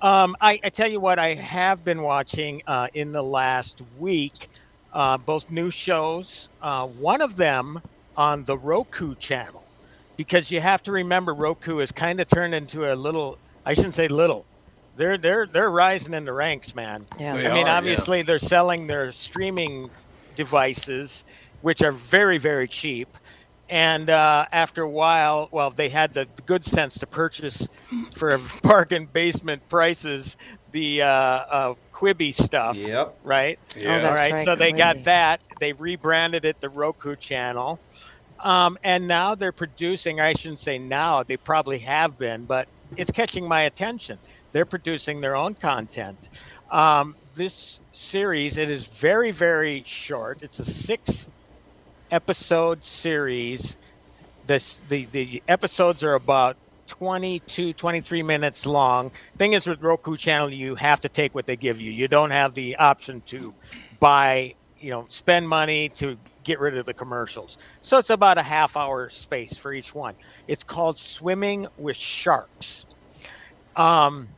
[0.00, 4.48] um, I, I tell you what, I have been watching uh, in the last week
[4.92, 6.48] uh, both new shows.
[6.62, 7.82] Uh, one of them
[8.16, 9.64] on the Roku channel,
[10.18, 13.38] because you have to remember Roku has kind of turned into a little.
[13.64, 14.44] I shouldn't say little.
[14.96, 17.06] They're they're they're rising in the ranks, man.
[17.18, 17.34] Yeah.
[17.36, 17.76] They I mean, are, yeah.
[17.78, 19.88] obviously they're selling their streaming
[20.36, 21.24] devices,
[21.62, 23.08] which are very very cheap.
[23.70, 27.68] And uh, after a while, well, they had the good sense to purchase
[28.14, 30.36] for bargain basement prices
[30.72, 33.18] the uh, uh, Quibi stuff, Yep.
[33.24, 33.58] right?
[33.76, 33.94] Yeah.
[33.94, 35.40] All that's right, right, so they got that.
[35.60, 37.78] They rebranded it the Roku channel.
[38.40, 43.10] Um, and now they're producing, I shouldn't say now, they probably have been, but it's
[43.10, 44.18] catching my attention.
[44.52, 46.28] They're producing their own content.
[46.70, 50.42] Um, this series, it is very, very short.
[50.42, 51.28] It's a six
[52.10, 53.76] episode series.
[54.46, 59.10] This the the episodes are about 22 23 minutes long.
[59.36, 61.90] Thing is with Roku channel you have to take what they give you.
[61.90, 63.54] You don't have the option to
[64.00, 66.16] buy, you know, spend money to
[66.48, 67.58] get rid of the commercials.
[67.82, 70.14] So it's about a half hour space for each one.
[70.48, 72.86] It's called Swimming with Sharks.
[73.76, 74.28] Um,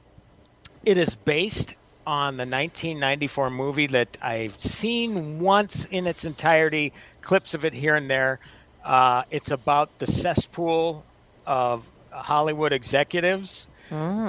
[0.85, 6.93] it is based on the 1994 movie that I've seen once in its entirety,
[7.23, 8.41] clips of it here and there.
[8.85, 11.05] Uh, it's about the cesspool
[11.47, 13.69] of Hollywood executives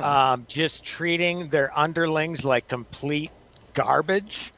[0.03, 3.31] um, just treating their underlings like complete
[3.73, 4.53] garbage.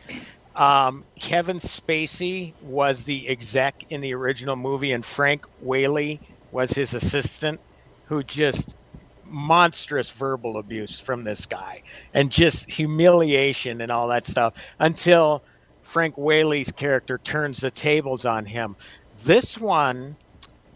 [0.55, 6.19] Um, Kevin Spacey was the exec in the original movie, and Frank Whaley
[6.51, 7.59] was his assistant,
[8.05, 8.75] who just
[9.25, 11.81] monstrous verbal abuse from this guy
[12.13, 15.41] and just humiliation and all that stuff until
[15.81, 18.75] Frank Whaley's character turns the tables on him.
[19.23, 20.15] This one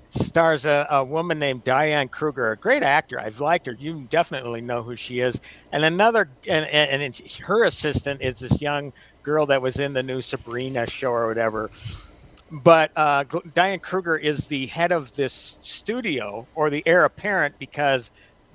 [0.10, 3.20] stars a, a woman named Diane Kruger, a great actor.
[3.20, 3.74] I've liked her.
[3.74, 5.40] You definitely know who she is.
[5.72, 8.94] And another, and, and, and her assistant is this young
[9.28, 11.70] girl that was in the new Sabrina show or whatever.
[12.50, 18.12] But uh, Diane Kruger is the head of this studio or the heir apparent because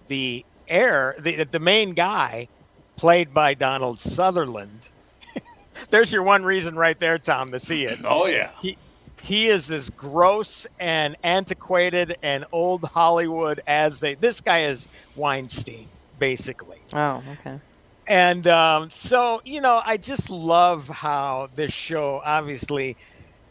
[0.07, 2.49] the heir, the, the main guy,
[2.97, 4.89] played by Donald Sutherland.
[5.91, 8.01] There's your one reason right there, Tom, to see it.
[8.05, 8.53] Oh yeah.
[8.63, 8.79] He,
[9.21, 14.15] he is as gross and antiquated and old Hollywood as they.
[14.15, 15.87] This guy is Weinstein,
[16.19, 16.79] basically.
[16.95, 17.61] Oh, okay.
[18.07, 22.97] And um, so, you know, I just love how this show obviously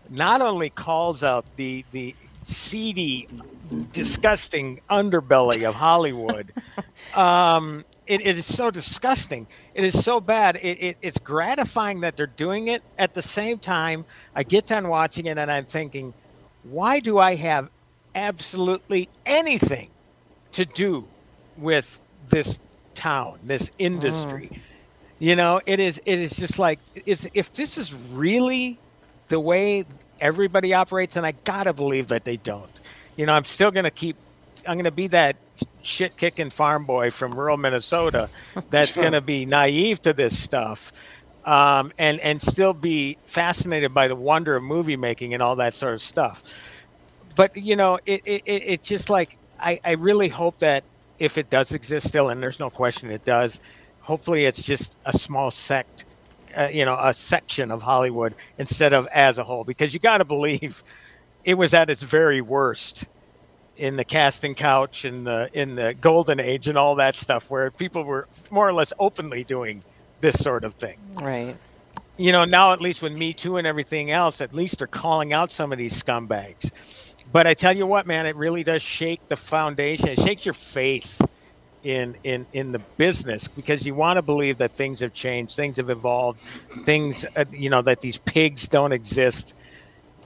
[0.10, 3.28] not only calls out the the seedy,
[3.91, 6.52] disgusting underbelly of Hollywood.
[7.16, 9.47] um, it, it is so disgusting.
[9.74, 10.58] It is so bad.
[10.58, 12.84] It, it, it's gratifying that they're doing it.
[12.97, 16.14] At the same time, I get done watching it and I'm thinking,
[16.64, 17.70] why do I have
[18.16, 19.89] absolutely anything
[20.54, 21.06] to do
[21.58, 22.60] with this
[23.02, 24.62] town, this industry?
[25.18, 25.99] You know, it is.
[26.06, 27.28] It is just like it's.
[27.34, 28.80] If this is really
[29.28, 29.86] the way
[30.20, 32.70] everybody operates, and I gotta believe that they don't.
[33.18, 34.16] You know, I'm still gonna keep.
[34.68, 35.36] I'm gonna be that
[35.82, 38.30] shit kicking farm boy from rural Minnesota
[38.70, 40.91] that's gonna be naive to this stuff.
[41.45, 45.74] Um, and and still be fascinated by the wonder of movie making and all that
[45.74, 46.43] sort of stuff.
[47.36, 50.84] But you know, it, it, it it's just like I, I really hope that
[51.22, 53.62] if it does exist still, and there's no question it does,
[54.00, 56.06] hopefully it's just a small sect,
[56.58, 59.64] uh, you know, a section of Hollywood instead of as a whole.
[59.64, 60.84] Because you got to believe
[61.46, 63.06] it was at its very worst
[63.78, 67.70] in the casting couch and the in the golden age and all that stuff, where
[67.70, 69.84] people were more or less openly doing
[70.22, 70.98] this sort of thing.
[71.22, 71.56] Right.
[72.18, 75.34] You know, now at least with Me Too and everything else, at least they're calling
[75.34, 76.72] out some of these scumbags.
[77.32, 80.10] But I tell you what, man, it really does shake the foundation.
[80.10, 81.22] It shakes your faith
[81.84, 85.78] in in in the business because you want to believe that things have changed, things
[85.78, 86.40] have evolved,
[86.84, 89.56] things uh, you know that these pigs don't exist,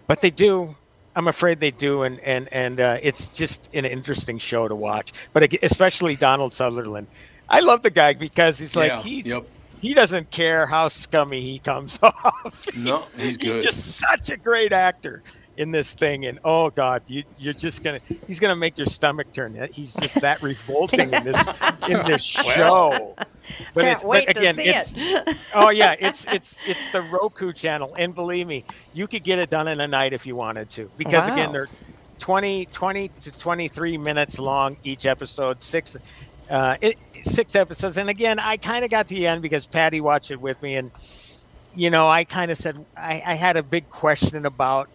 [0.08, 0.76] but they do.
[1.16, 5.14] I'm afraid they do, and and and uh, it's just an interesting show to watch.
[5.32, 7.08] But especially Donald Sutherland,
[7.48, 9.46] I love the guy because he's like Yeah, he's yep.
[9.80, 12.68] he doesn't care how scummy he comes off.
[12.76, 13.56] No, he's good.
[13.56, 15.24] He's just such a great actor
[15.58, 19.32] in this thing, and oh god, you you're just gonna he's gonna make your stomach
[19.34, 19.56] turn.
[19.72, 21.48] He's just that revolting in this
[21.88, 23.16] in this show.
[23.74, 25.38] But Can't it's- but wait to again, see it's, it.
[25.54, 29.50] oh yeah, it's it's it's the Roku channel, and believe me, you could get it
[29.50, 31.68] done in a night if you wanted to, because again, they're
[32.20, 35.98] 20, 20 to 23 minutes long each episode, six,
[36.50, 37.98] uh, it, six episodes.
[37.98, 40.76] And again, I kind of got to the end because Patty watched it with me,
[40.76, 40.90] and
[41.76, 44.90] you know, I kind of said I, I had a big question about,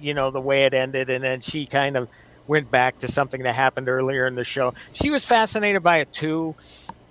[0.00, 2.08] you know, the way it ended, and then she kind of
[2.46, 4.74] went back to something that happened earlier in the show.
[4.92, 6.54] She was fascinated by it too.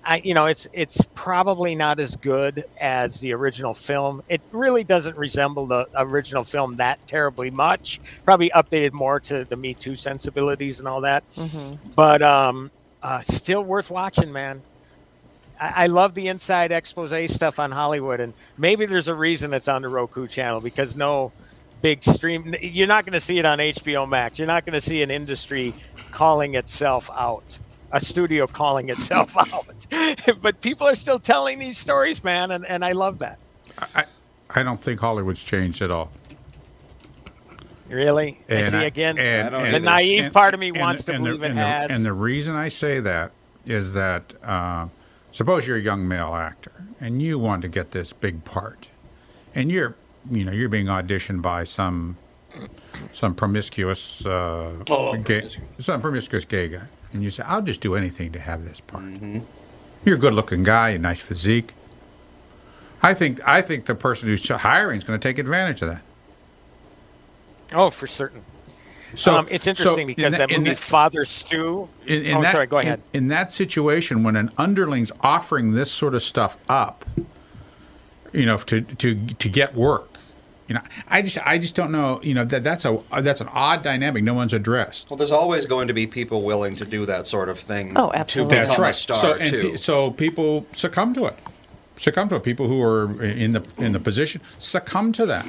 [0.06, 4.22] I, you know, it's it's probably not as good as the original film.
[4.28, 8.02] It really doesn't resemble the original film that terribly much.
[8.26, 11.24] Probably updated more to the Me Too sensibilities and all that.
[11.96, 12.70] But um,
[13.02, 14.62] uh, still worth watching, man.
[15.60, 19.70] I, I love the inside expose stuff on Hollywood, and maybe there's a reason it's
[19.70, 21.32] on the Roku channel because no
[21.84, 22.56] big stream.
[22.62, 24.40] You're not going to see it on HBO Max.
[24.40, 25.74] You're not going to see an industry
[26.12, 27.60] calling itself out,
[27.92, 29.86] a studio calling itself out.
[30.42, 33.38] but people are still telling these stories, man, and, and I love that.
[33.96, 34.06] I,
[34.50, 36.10] I don't think Hollywood's changed at all.
[37.90, 38.40] Really?
[38.50, 39.18] I And see I- again.
[39.20, 41.50] and- the and- naive and- part of me and- wants to and the- believe it
[41.50, 41.92] and the- has.
[41.92, 43.32] And the reason I say that
[43.66, 44.88] is that uh,
[45.32, 46.72] suppose you're a young male actor
[47.02, 48.88] and you want to get this big part,
[49.54, 49.96] and you're
[50.32, 52.18] you know you're being auditioned by some
[53.14, 55.86] some promiscuous, uh, Oh, gay, promiscuous.
[55.86, 59.04] some promiscuous gay guy, and you say, "I'll just do anything to have this part."
[59.04, 59.40] Mm-hmm.
[60.06, 61.74] You're a good-looking guy, a nice physique.
[63.02, 66.02] I think I think the person who's hiring is going to take advantage of that.
[67.74, 68.42] Oh, for certain.
[69.16, 71.88] So um, it's so interesting in because that- that, in movie that- Father Stu.
[72.08, 72.68] in, in oh, that, sorry.
[72.68, 77.06] Go in- In, that situation, when an underling's offering this sort of stuff up,
[78.32, 80.10] you know, to to to get work,
[80.68, 82.20] you know, I just I just don't know.
[82.24, 84.24] You know that that's a that's an odd dynamic.
[84.24, 85.10] No one's addressed.
[85.10, 87.94] Well, there's always going to be people willing to do that sort of thing.
[87.98, 88.56] Oh, To absolutely.
[88.56, 88.90] become That's right.
[88.90, 89.72] a star so and too.
[89.72, 91.36] pe- so people succumb to it.
[91.98, 92.44] Succumb to it.
[92.44, 95.46] People who are in the in the position succumb to that,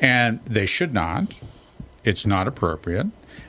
[0.00, 1.38] and they should not.
[2.04, 3.06] It's not appropriate.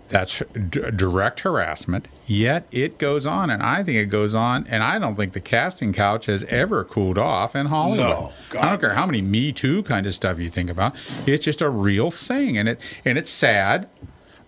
[0.09, 2.07] That's d- direct harassment.
[2.25, 4.65] Yet it goes on, and I think it goes on.
[4.67, 7.99] And I don't think the casting couch has ever cooled off in Hollywood.
[7.99, 10.95] No, God, I don't care how many Me Too kind of stuff you think about.
[11.25, 13.87] It's just a real thing, and it and it's sad,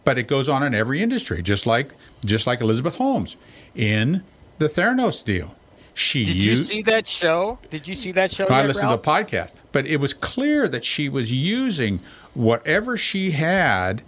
[0.03, 1.41] but it goes on in every industry.
[1.43, 1.93] Just like
[2.25, 3.37] just like Elizabeth Holmes
[3.75, 4.23] in
[4.57, 5.55] the Theranos deal.
[5.93, 7.59] She Did you used, see that show?
[7.69, 8.45] Did you see that show?
[8.45, 9.01] I yet, listened Ralph?
[9.01, 11.99] to the podcast, but it was clear that she was using
[12.33, 14.01] whatever she had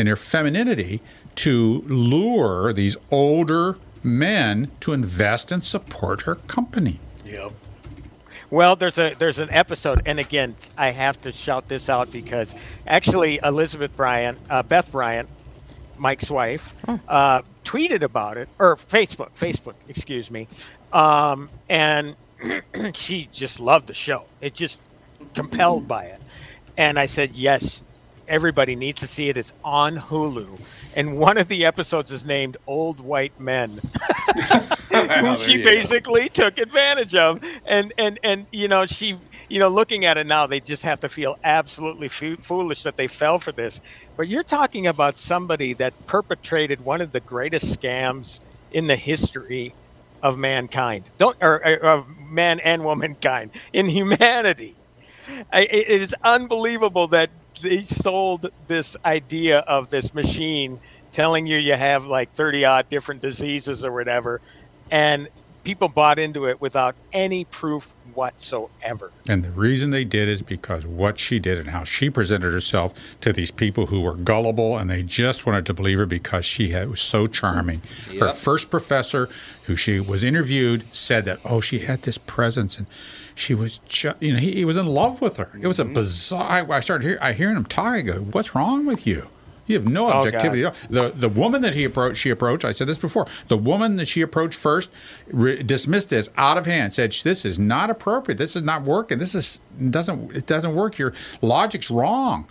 [0.00, 1.00] in her femininity
[1.36, 6.98] to lure these older men to invest and support her company.
[7.24, 7.52] Yep.
[8.50, 12.52] Well, there's a there's an episode, and again, I have to shout this out because
[12.84, 15.28] actually Elizabeth Bryant, uh, Beth Bryant,
[15.98, 16.74] Mike's wife,
[17.08, 20.48] uh, tweeted about it or Facebook, Facebook, excuse me,
[20.92, 22.16] um, and
[22.92, 24.24] she just loved the show.
[24.40, 24.80] It just
[25.34, 26.20] compelled by it,
[26.76, 27.82] and I said yes.
[28.30, 29.36] Everybody needs to see it.
[29.36, 30.60] It's on Hulu,
[30.94, 33.80] and one of the episodes is named "Old White Men."
[34.92, 37.42] who she basically took advantage of.
[37.66, 39.16] And and and you know she
[39.48, 42.96] you know looking at it now they just have to feel absolutely fo- foolish that
[42.96, 43.80] they fell for this.
[44.16, 48.40] But you're talking about somebody that perpetrated one of the greatest scams
[48.72, 49.74] in the history
[50.22, 51.12] of mankind.
[51.18, 54.76] Don't or, or of man and womankind in humanity.
[55.52, 57.30] I, it is unbelievable that
[57.62, 60.78] they sold this idea of this machine
[61.12, 64.40] telling you you have like 30 odd different diseases or whatever
[64.90, 65.28] and
[65.64, 70.86] people bought into it without any proof whatsoever And the reason they did is because
[70.86, 74.90] what she did and how she presented herself to these people who were gullible and
[74.90, 77.82] they just wanted to believe her because she had, was so charming.
[78.18, 79.28] Her first professor,
[79.64, 82.88] who she was interviewed, said that, oh, she had this presence and
[83.34, 85.50] she was just, you know, he, he was in love with her.
[85.60, 85.94] It was a mm-hmm.
[85.94, 89.28] bizarre, I, I started hear, I hearing him talk, I go, what's wrong with you?
[89.70, 90.64] You have no Oh, objectivity.
[90.64, 90.74] all.
[90.88, 92.64] the the woman that he approached, she approached.
[92.64, 93.28] I said this before.
[93.46, 94.90] The woman that she approached first
[95.28, 96.92] re- dismissed this out of hand.
[96.92, 98.36] Said this is not appropriate.
[98.36, 99.20] This is not working.
[99.20, 99.60] This is
[99.90, 100.98] doesn't it doesn't work.
[100.98, 102.48] Your logic's wrong.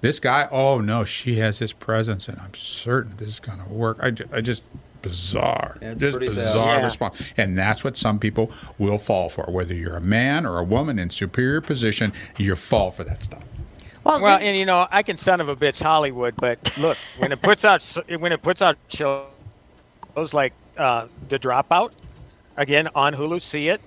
[0.00, 0.48] This guy.
[0.50, 3.98] Oh no, she has his presence, and I'm certain this is going to work.
[4.02, 4.64] I, I just
[5.02, 5.76] bizarre.
[5.82, 6.84] Yeah, it's just bizarre Yeah.
[6.84, 7.22] response.
[7.36, 9.44] And that's what some people will fall for.
[9.50, 13.42] Whether you're a man or a woman in superior position, you fall for that stuff.
[14.04, 16.96] Well, well did- and you know i can son of a bitch hollywood but look
[17.18, 17.82] when it puts out
[18.18, 21.92] when it puts out shows like uh, the dropout
[22.56, 23.80] again on hulu see it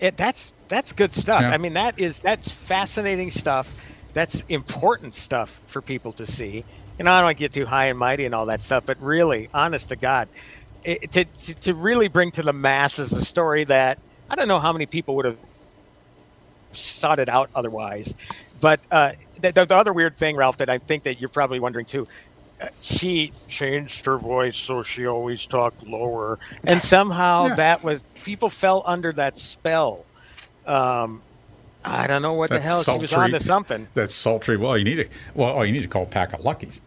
[0.00, 1.50] it that's that's good stuff Yeah.
[1.52, 3.72] i mean that is that's fascinating stuff
[4.12, 6.64] that's important stuff for people to see
[6.98, 9.90] and i don't get too high and mighty and all that stuff but really honest
[9.90, 10.28] to god
[10.84, 13.98] it, to, to, to really bring to the masses a story that
[14.30, 15.36] i don't know how many people would have
[16.72, 18.14] sought it out otherwise
[18.60, 21.58] but uh, the, the, the other weird thing ralph that i think that you're probably
[21.60, 22.06] wondering too
[22.62, 27.54] uh, she changed her voice so she always talked lower and somehow Yeah.
[27.56, 30.04] that was people fell under that spell
[30.66, 31.20] um,
[31.84, 33.24] i don't know what the That's hell she was sultry.
[33.34, 34.56] on to something That's sultry.
[34.58, 35.08] Well, you need to.
[35.34, 36.80] Well, all you need to call a pack of luckies.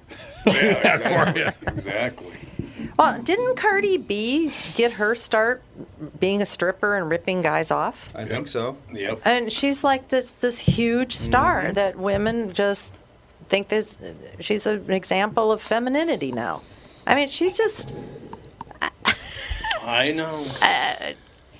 [0.46, 0.54] Yeah,
[0.96, 1.68] exactly.
[1.68, 2.32] exactly.
[2.98, 5.64] Well, didn't Cardi B get her start
[6.20, 8.10] being a stripper and ripping guys off?
[8.16, 8.78] I think so.
[8.91, 9.22] Yep.
[9.26, 11.74] And she's like this this huge star mm-hmm.
[11.74, 12.94] that women just
[13.48, 13.98] think this.
[14.39, 16.62] She's an example of femininity now.
[17.06, 17.94] I mean, she's just.
[19.86, 20.46] I know.
[20.62, 21.14] Uh,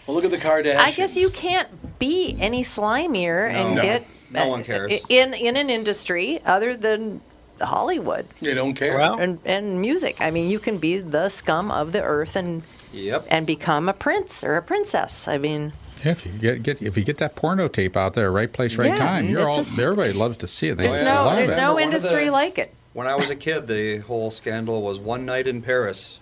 [0.08, 0.78] well, look at the Kardashians.
[0.78, 3.82] I guess you can't be any slimier and No.
[3.82, 4.94] get No one cares.
[5.10, 7.22] in in an industry other than
[7.66, 8.98] Hollywood They don't care.
[8.98, 10.18] Well- and and music.
[10.22, 13.26] I mean, you can be the scum of the earth and Yep.
[13.30, 15.28] and become a prince or a princess.
[15.28, 18.32] I mean, Yeah, if you get, get if you get that porno tape out there,
[18.32, 20.78] right place, right Yeah, time, you're all just- everybody loves to see it.
[20.78, 21.56] They there's no there's it.
[21.56, 22.74] no Remember one of industry the- like it.
[22.94, 26.20] When I was a kid, the whole scandal was one night in Paris.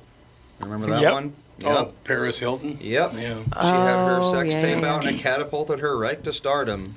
[0.61, 1.11] Remember that Yep.
[1.13, 1.33] one?
[1.65, 2.77] Oh, Paris Hilton.
[2.81, 3.11] Yep.
[3.15, 3.35] Yeah.
[3.61, 6.95] She had her Oh, sex yeah, tape out and it catapulted her right to stardom.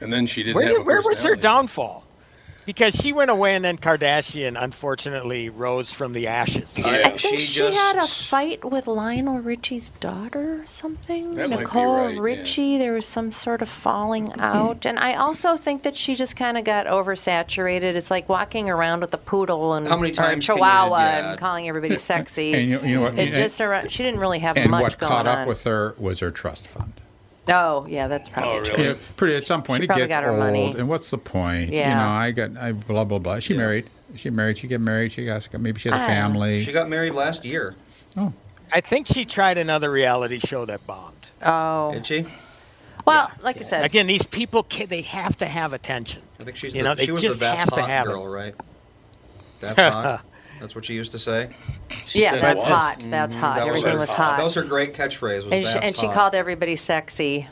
[0.00, 1.42] And then she didn't where, have a did- where was her personality.
[1.42, 2.04] downfall
[2.66, 6.74] because she went away, and then Kardashian unfortunately rose from the ashes.
[6.84, 11.34] I think she, had a fight with Lionel Richie's daughter or something.
[11.34, 12.20] That Nicole right, yeah.
[12.20, 12.78] Richie.
[12.78, 16.56] There was some sort of falling out, and I also think that she just kind
[16.58, 17.82] of got oversaturated.
[17.94, 20.60] It's like walking around with a poodle and How many or a times can you-
[20.62, 21.30] Chihuahua yeah.
[21.32, 22.52] and calling everybody sexy.
[22.54, 24.82] And you- you know what- It and- just around, she didn't really have And much
[24.82, 25.38] what going caught on.
[25.40, 26.92] up with her was her trust fund.
[27.50, 28.84] Oh, yeah, that's probably true.
[28.84, 30.74] Yeah, pretty at some point She it probably gets got her old, money.
[30.78, 31.70] and what's the point?
[31.70, 31.88] Yeah.
[31.90, 33.38] You know, I got I blah blah blah.
[33.40, 33.88] She married.
[34.16, 34.58] She married.
[34.58, 35.12] She get married.
[35.12, 36.06] She got maybe she had a Ah.
[36.06, 36.60] family.
[36.62, 37.74] She got married last year.
[38.16, 38.32] Oh,
[38.72, 41.30] I think she tried another reality show that bombed.
[41.42, 41.92] Oh.
[41.92, 42.26] Did she?
[43.06, 46.22] Well, like I said, Again, these people, ca- they have to have attention.
[46.38, 48.10] I think she's You the, know, she was the That's have to Hot have it.
[48.10, 48.54] girl, right?
[49.60, 50.24] That's hot.
[50.60, 51.50] That's what she used to say.
[52.12, 52.68] yeah, said that's was.
[52.68, 53.00] hot.
[53.08, 53.56] That's hot.
[53.56, 54.36] That Everything her- was hot.
[54.36, 55.44] That was her great catchphrase.
[55.44, 57.48] Was and she, "That's and she called everybody sexy.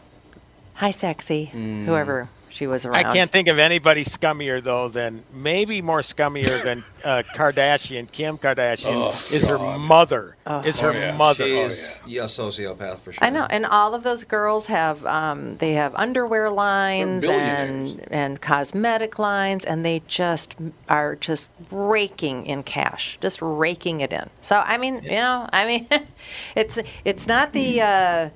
[0.74, 1.50] Hi, sexy.
[1.52, 1.86] Mm.
[1.86, 3.06] Whoever she was around.
[3.06, 8.10] I can't think of anybody scummier though than maybe more scummier than uh, Kardashian.
[8.10, 10.36] Kim Kardashian Oh, is her mother.
[10.46, 10.60] Oh.
[10.64, 11.16] Is her Oh, yeah.
[11.16, 11.44] mother.
[11.44, 13.24] She's yeah, a sociopath for sure.
[13.24, 18.40] I know, and all of those girls have um, they have underwear lines and and
[18.40, 20.54] cosmetic lines, and they just
[20.88, 24.30] are just raking in cash, just raking it in.
[24.40, 25.88] So I mean, you know, I mean,
[26.54, 28.30] it's it's not the uh,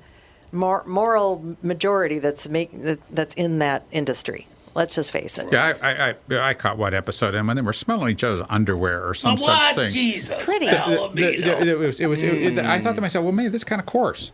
[0.53, 4.47] mor- moral majority that's make that, that's in that industry.
[4.75, 5.49] Let's just face it.
[5.51, 8.43] yeah, I, I, I, I caught what episode, and when they were smelling each other's
[8.49, 9.91] underwear or some such thing.
[9.91, 10.43] Jesus.
[10.43, 10.65] Pretty.
[10.65, 13.49] The- the- the- it was, it was, it- it- I thought to myself, well, maybe
[13.49, 14.31] this is kind of coarse.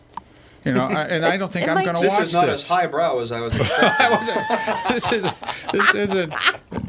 [0.65, 2.27] You know, I, and I don't think It I'm might- going to watch This watch
[2.27, 2.61] is not this.
[2.63, 4.05] as highbrow as I was expecting.
[4.05, 5.33] I wasn't- this is
[5.71, 6.33] this isn't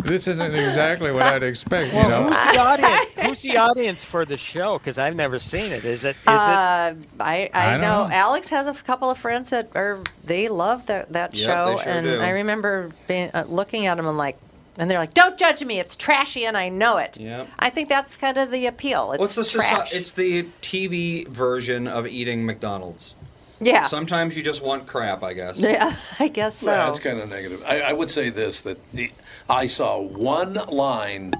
[0.05, 1.93] this isn't exactly what I'd expect.
[1.95, 3.10] You know, Who's the audience?
[3.31, 4.79] Who's the audience for the show?
[4.79, 5.85] Because I've never seen it.
[5.85, 6.11] Is it?
[6.11, 6.29] Is it?
[6.29, 8.05] Uh, I, I, I know.
[8.07, 8.11] know.
[8.13, 11.83] Alex has a couple of friends that are they love that that Yep, show, they
[11.85, 12.21] sure and do.
[12.21, 14.37] I remember being uh, looking at them and like,
[14.77, 15.79] and they're like, "Don't judge me.
[15.81, 17.49] It's trashy, and I know it." Yep.
[17.59, 19.13] I think that's kind of the appeal.
[19.13, 19.95] It's What's the soci- trash.
[19.95, 23.15] It's the TV version of eating McDonald's.
[23.61, 25.59] yeah, Sometimes you just want crap, I guess.
[25.59, 25.95] yeah.
[26.19, 26.71] I guess so.
[26.71, 27.63] Yeah, that's kind of negative.
[27.67, 29.11] I, I would say this that the,
[29.51, 31.35] I saw one line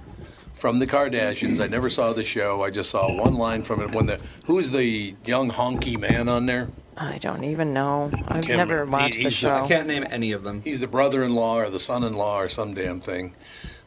[0.61, 1.59] from the Kardashians.
[1.61, 2.63] I never saw the show.
[2.63, 6.47] I just saw one line from it when the who's the young honky man on
[6.47, 6.69] there?
[6.99, 8.11] I don't even know.
[8.29, 8.99] I've Can't never remember.
[8.99, 9.65] He- watched the the- show.
[9.65, 10.61] I can't name any of them.
[10.63, 13.35] He's the brother-in-law or the son-in-law or some damn thing.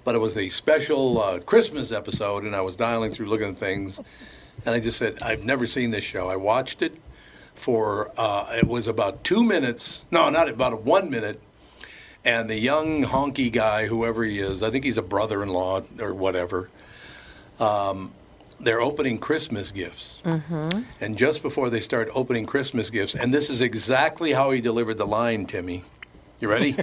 [0.03, 3.57] But it was the special uh, Christmas episode, and I was dialing through looking at
[3.57, 3.99] things,
[4.65, 6.95] and I just said, "I've never seen this show." I watched it
[7.55, 10.05] for uh, it was about two minutes.
[10.11, 11.39] No, not about one minute.
[12.26, 16.69] And the young honky guy, whoever he is, I think he's a brother-in-law or whatever.
[17.59, 18.13] Um,
[18.61, 20.21] they're opening Christmas gifts.
[21.01, 24.97] And just before they start opening Christmas gifts, and this is exactly how he delivered
[24.97, 25.84] the line, Timmy.
[26.39, 26.78] You ready?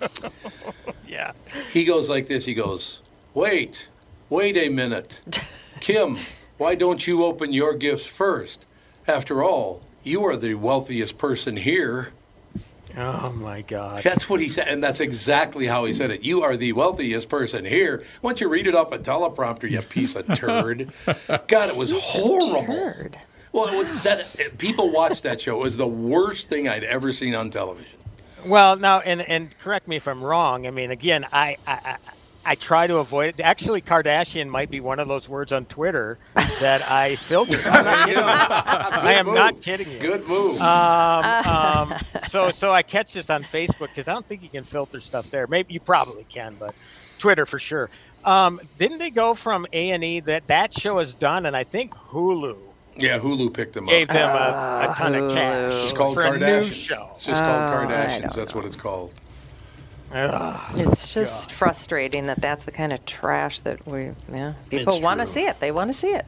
[1.08, 1.32] yeah.
[1.72, 2.44] he goes like this.
[2.44, 3.02] He goes,
[3.34, 3.88] "Wait,
[4.28, 5.22] wait a minute,
[5.80, 6.16] Kim.
[6.56, 8.64] Why don't you open your gifts first?
[9.06, 12.12] After all, you are the wealthiest person here."
[12.96, 14.02] Oh my God.
[14.04, 16.22] That's what he said, and that's exactly how he said it.
[16.22, 18.04] You are the wealthiest person here.
[18.22, 20.90] Once you read it off a teleprompter, you piece of turd?
[21.48, 22.66] God, it was horrible.
[22.74, 23.18] Turd.
[23.52, 25.58] Well, it was- that people watched that show.
[25.60, 27.98] It was the worst thing I'd ever seen on television.
[28.44, 30.66] Well, now, and and correct me if I'm wrong.
[30.66, 31.96] I mean, again, I I,
[32.44, 33.42] I, I try to avoid it.
[33.42, 36.18] Actually, Kardashian might be one of those words on Twitter
[36.60, 37.58] that I filter.
[37.66, 38.22] I'm not kidding you.
[38.28, 39.34] I am move.
[39.34, 39.98] not kidding you.
[39.98, 40.60] Good move.
[40.60, 41.94] Um, um,
[42.28, 45.30] so so I catch this on Facebook because I don't think you can filter stuff
[45.30, 45.46] there.
[45.46, 46.74] Maybe you probably can, but
[47.18, 47.90] Twitter for sure.
[48.24, 51.64] Um, didn't they go from A and E that that show is done, and I
[51.64, 52.56] think Hulu
[52.96, 53.90] yeah, Hulu picked them up.
[53.90, 54.14] gave up.
[54.14, 56.72] them a, a ton of cash It's called for a new Kardashians.
[56.72, 57.10] show.
[57.16, 58.20] It's just called Oh, I Kardashians.
[58.20, 59.12] don't That's what it's called.
[60.14, 60.78] Ugh.
[60.78, 65.20] It's oh, just frustrating that that's the kind of trash that we, yeah, people want
[65.20, 65.58] to see it.
[65.58, 66.24] They want to see it.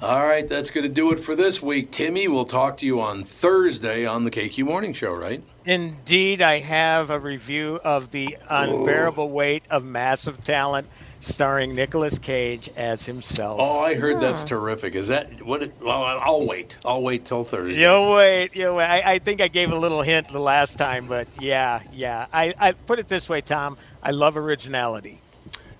[0.00, 1.90] All right, that's going to do it for this week.
[1.90, 5.42] Timmy, we'll talk to you on Thursday on the KQ Morning Show, right?
[5.66, 10.88] Indeed, I have a review of the unbearable weight of massive talent,
[11.20, 13.58] starring Nicolas Cage as himself.
[13.60, 14.94] Oh, I heard that's terrific.
[14.94, 15.62] Is that what?
[15.62, 16.76] It, well, I'll wait.
[16.84, 17.80] I'll wait till Thursday.
[17.80, 18.86] You'll wait, you'll wait.
[18.86, 22.26] I, I think I gave a little hint the last time, but yeah, yeah.
[22.32, 23.76] I, I put it this way, Tom.
[24.02, 25.20] I love originality.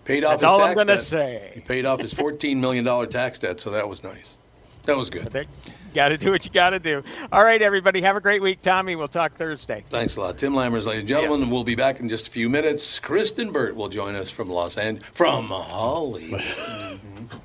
[0.04, 1.04] Paid off That's his all I'm gonna debt.
[1.04, 1.52] say.
[1.54, 4.36] He paid off his fourteen million dollar tax debt, so that was nice.
[4.84, 5.46] That was good.
[5.94, 7.02] Got to do what you got to do.
[7.32, 8.00] All right, everybody.
[8.02, 8.96] Have a great week, Tommy.
[8.96, 9.84] We'll talk Thursday.
[9.90, 11.50] Thanks a lot, Tim Lammers, ladies and gentlemen.
[11.50, 12.98] We'll be back in just a few minutes.
[12.98, 16.42] Kristen Burt will join us from Los Angeles, from Hollywood.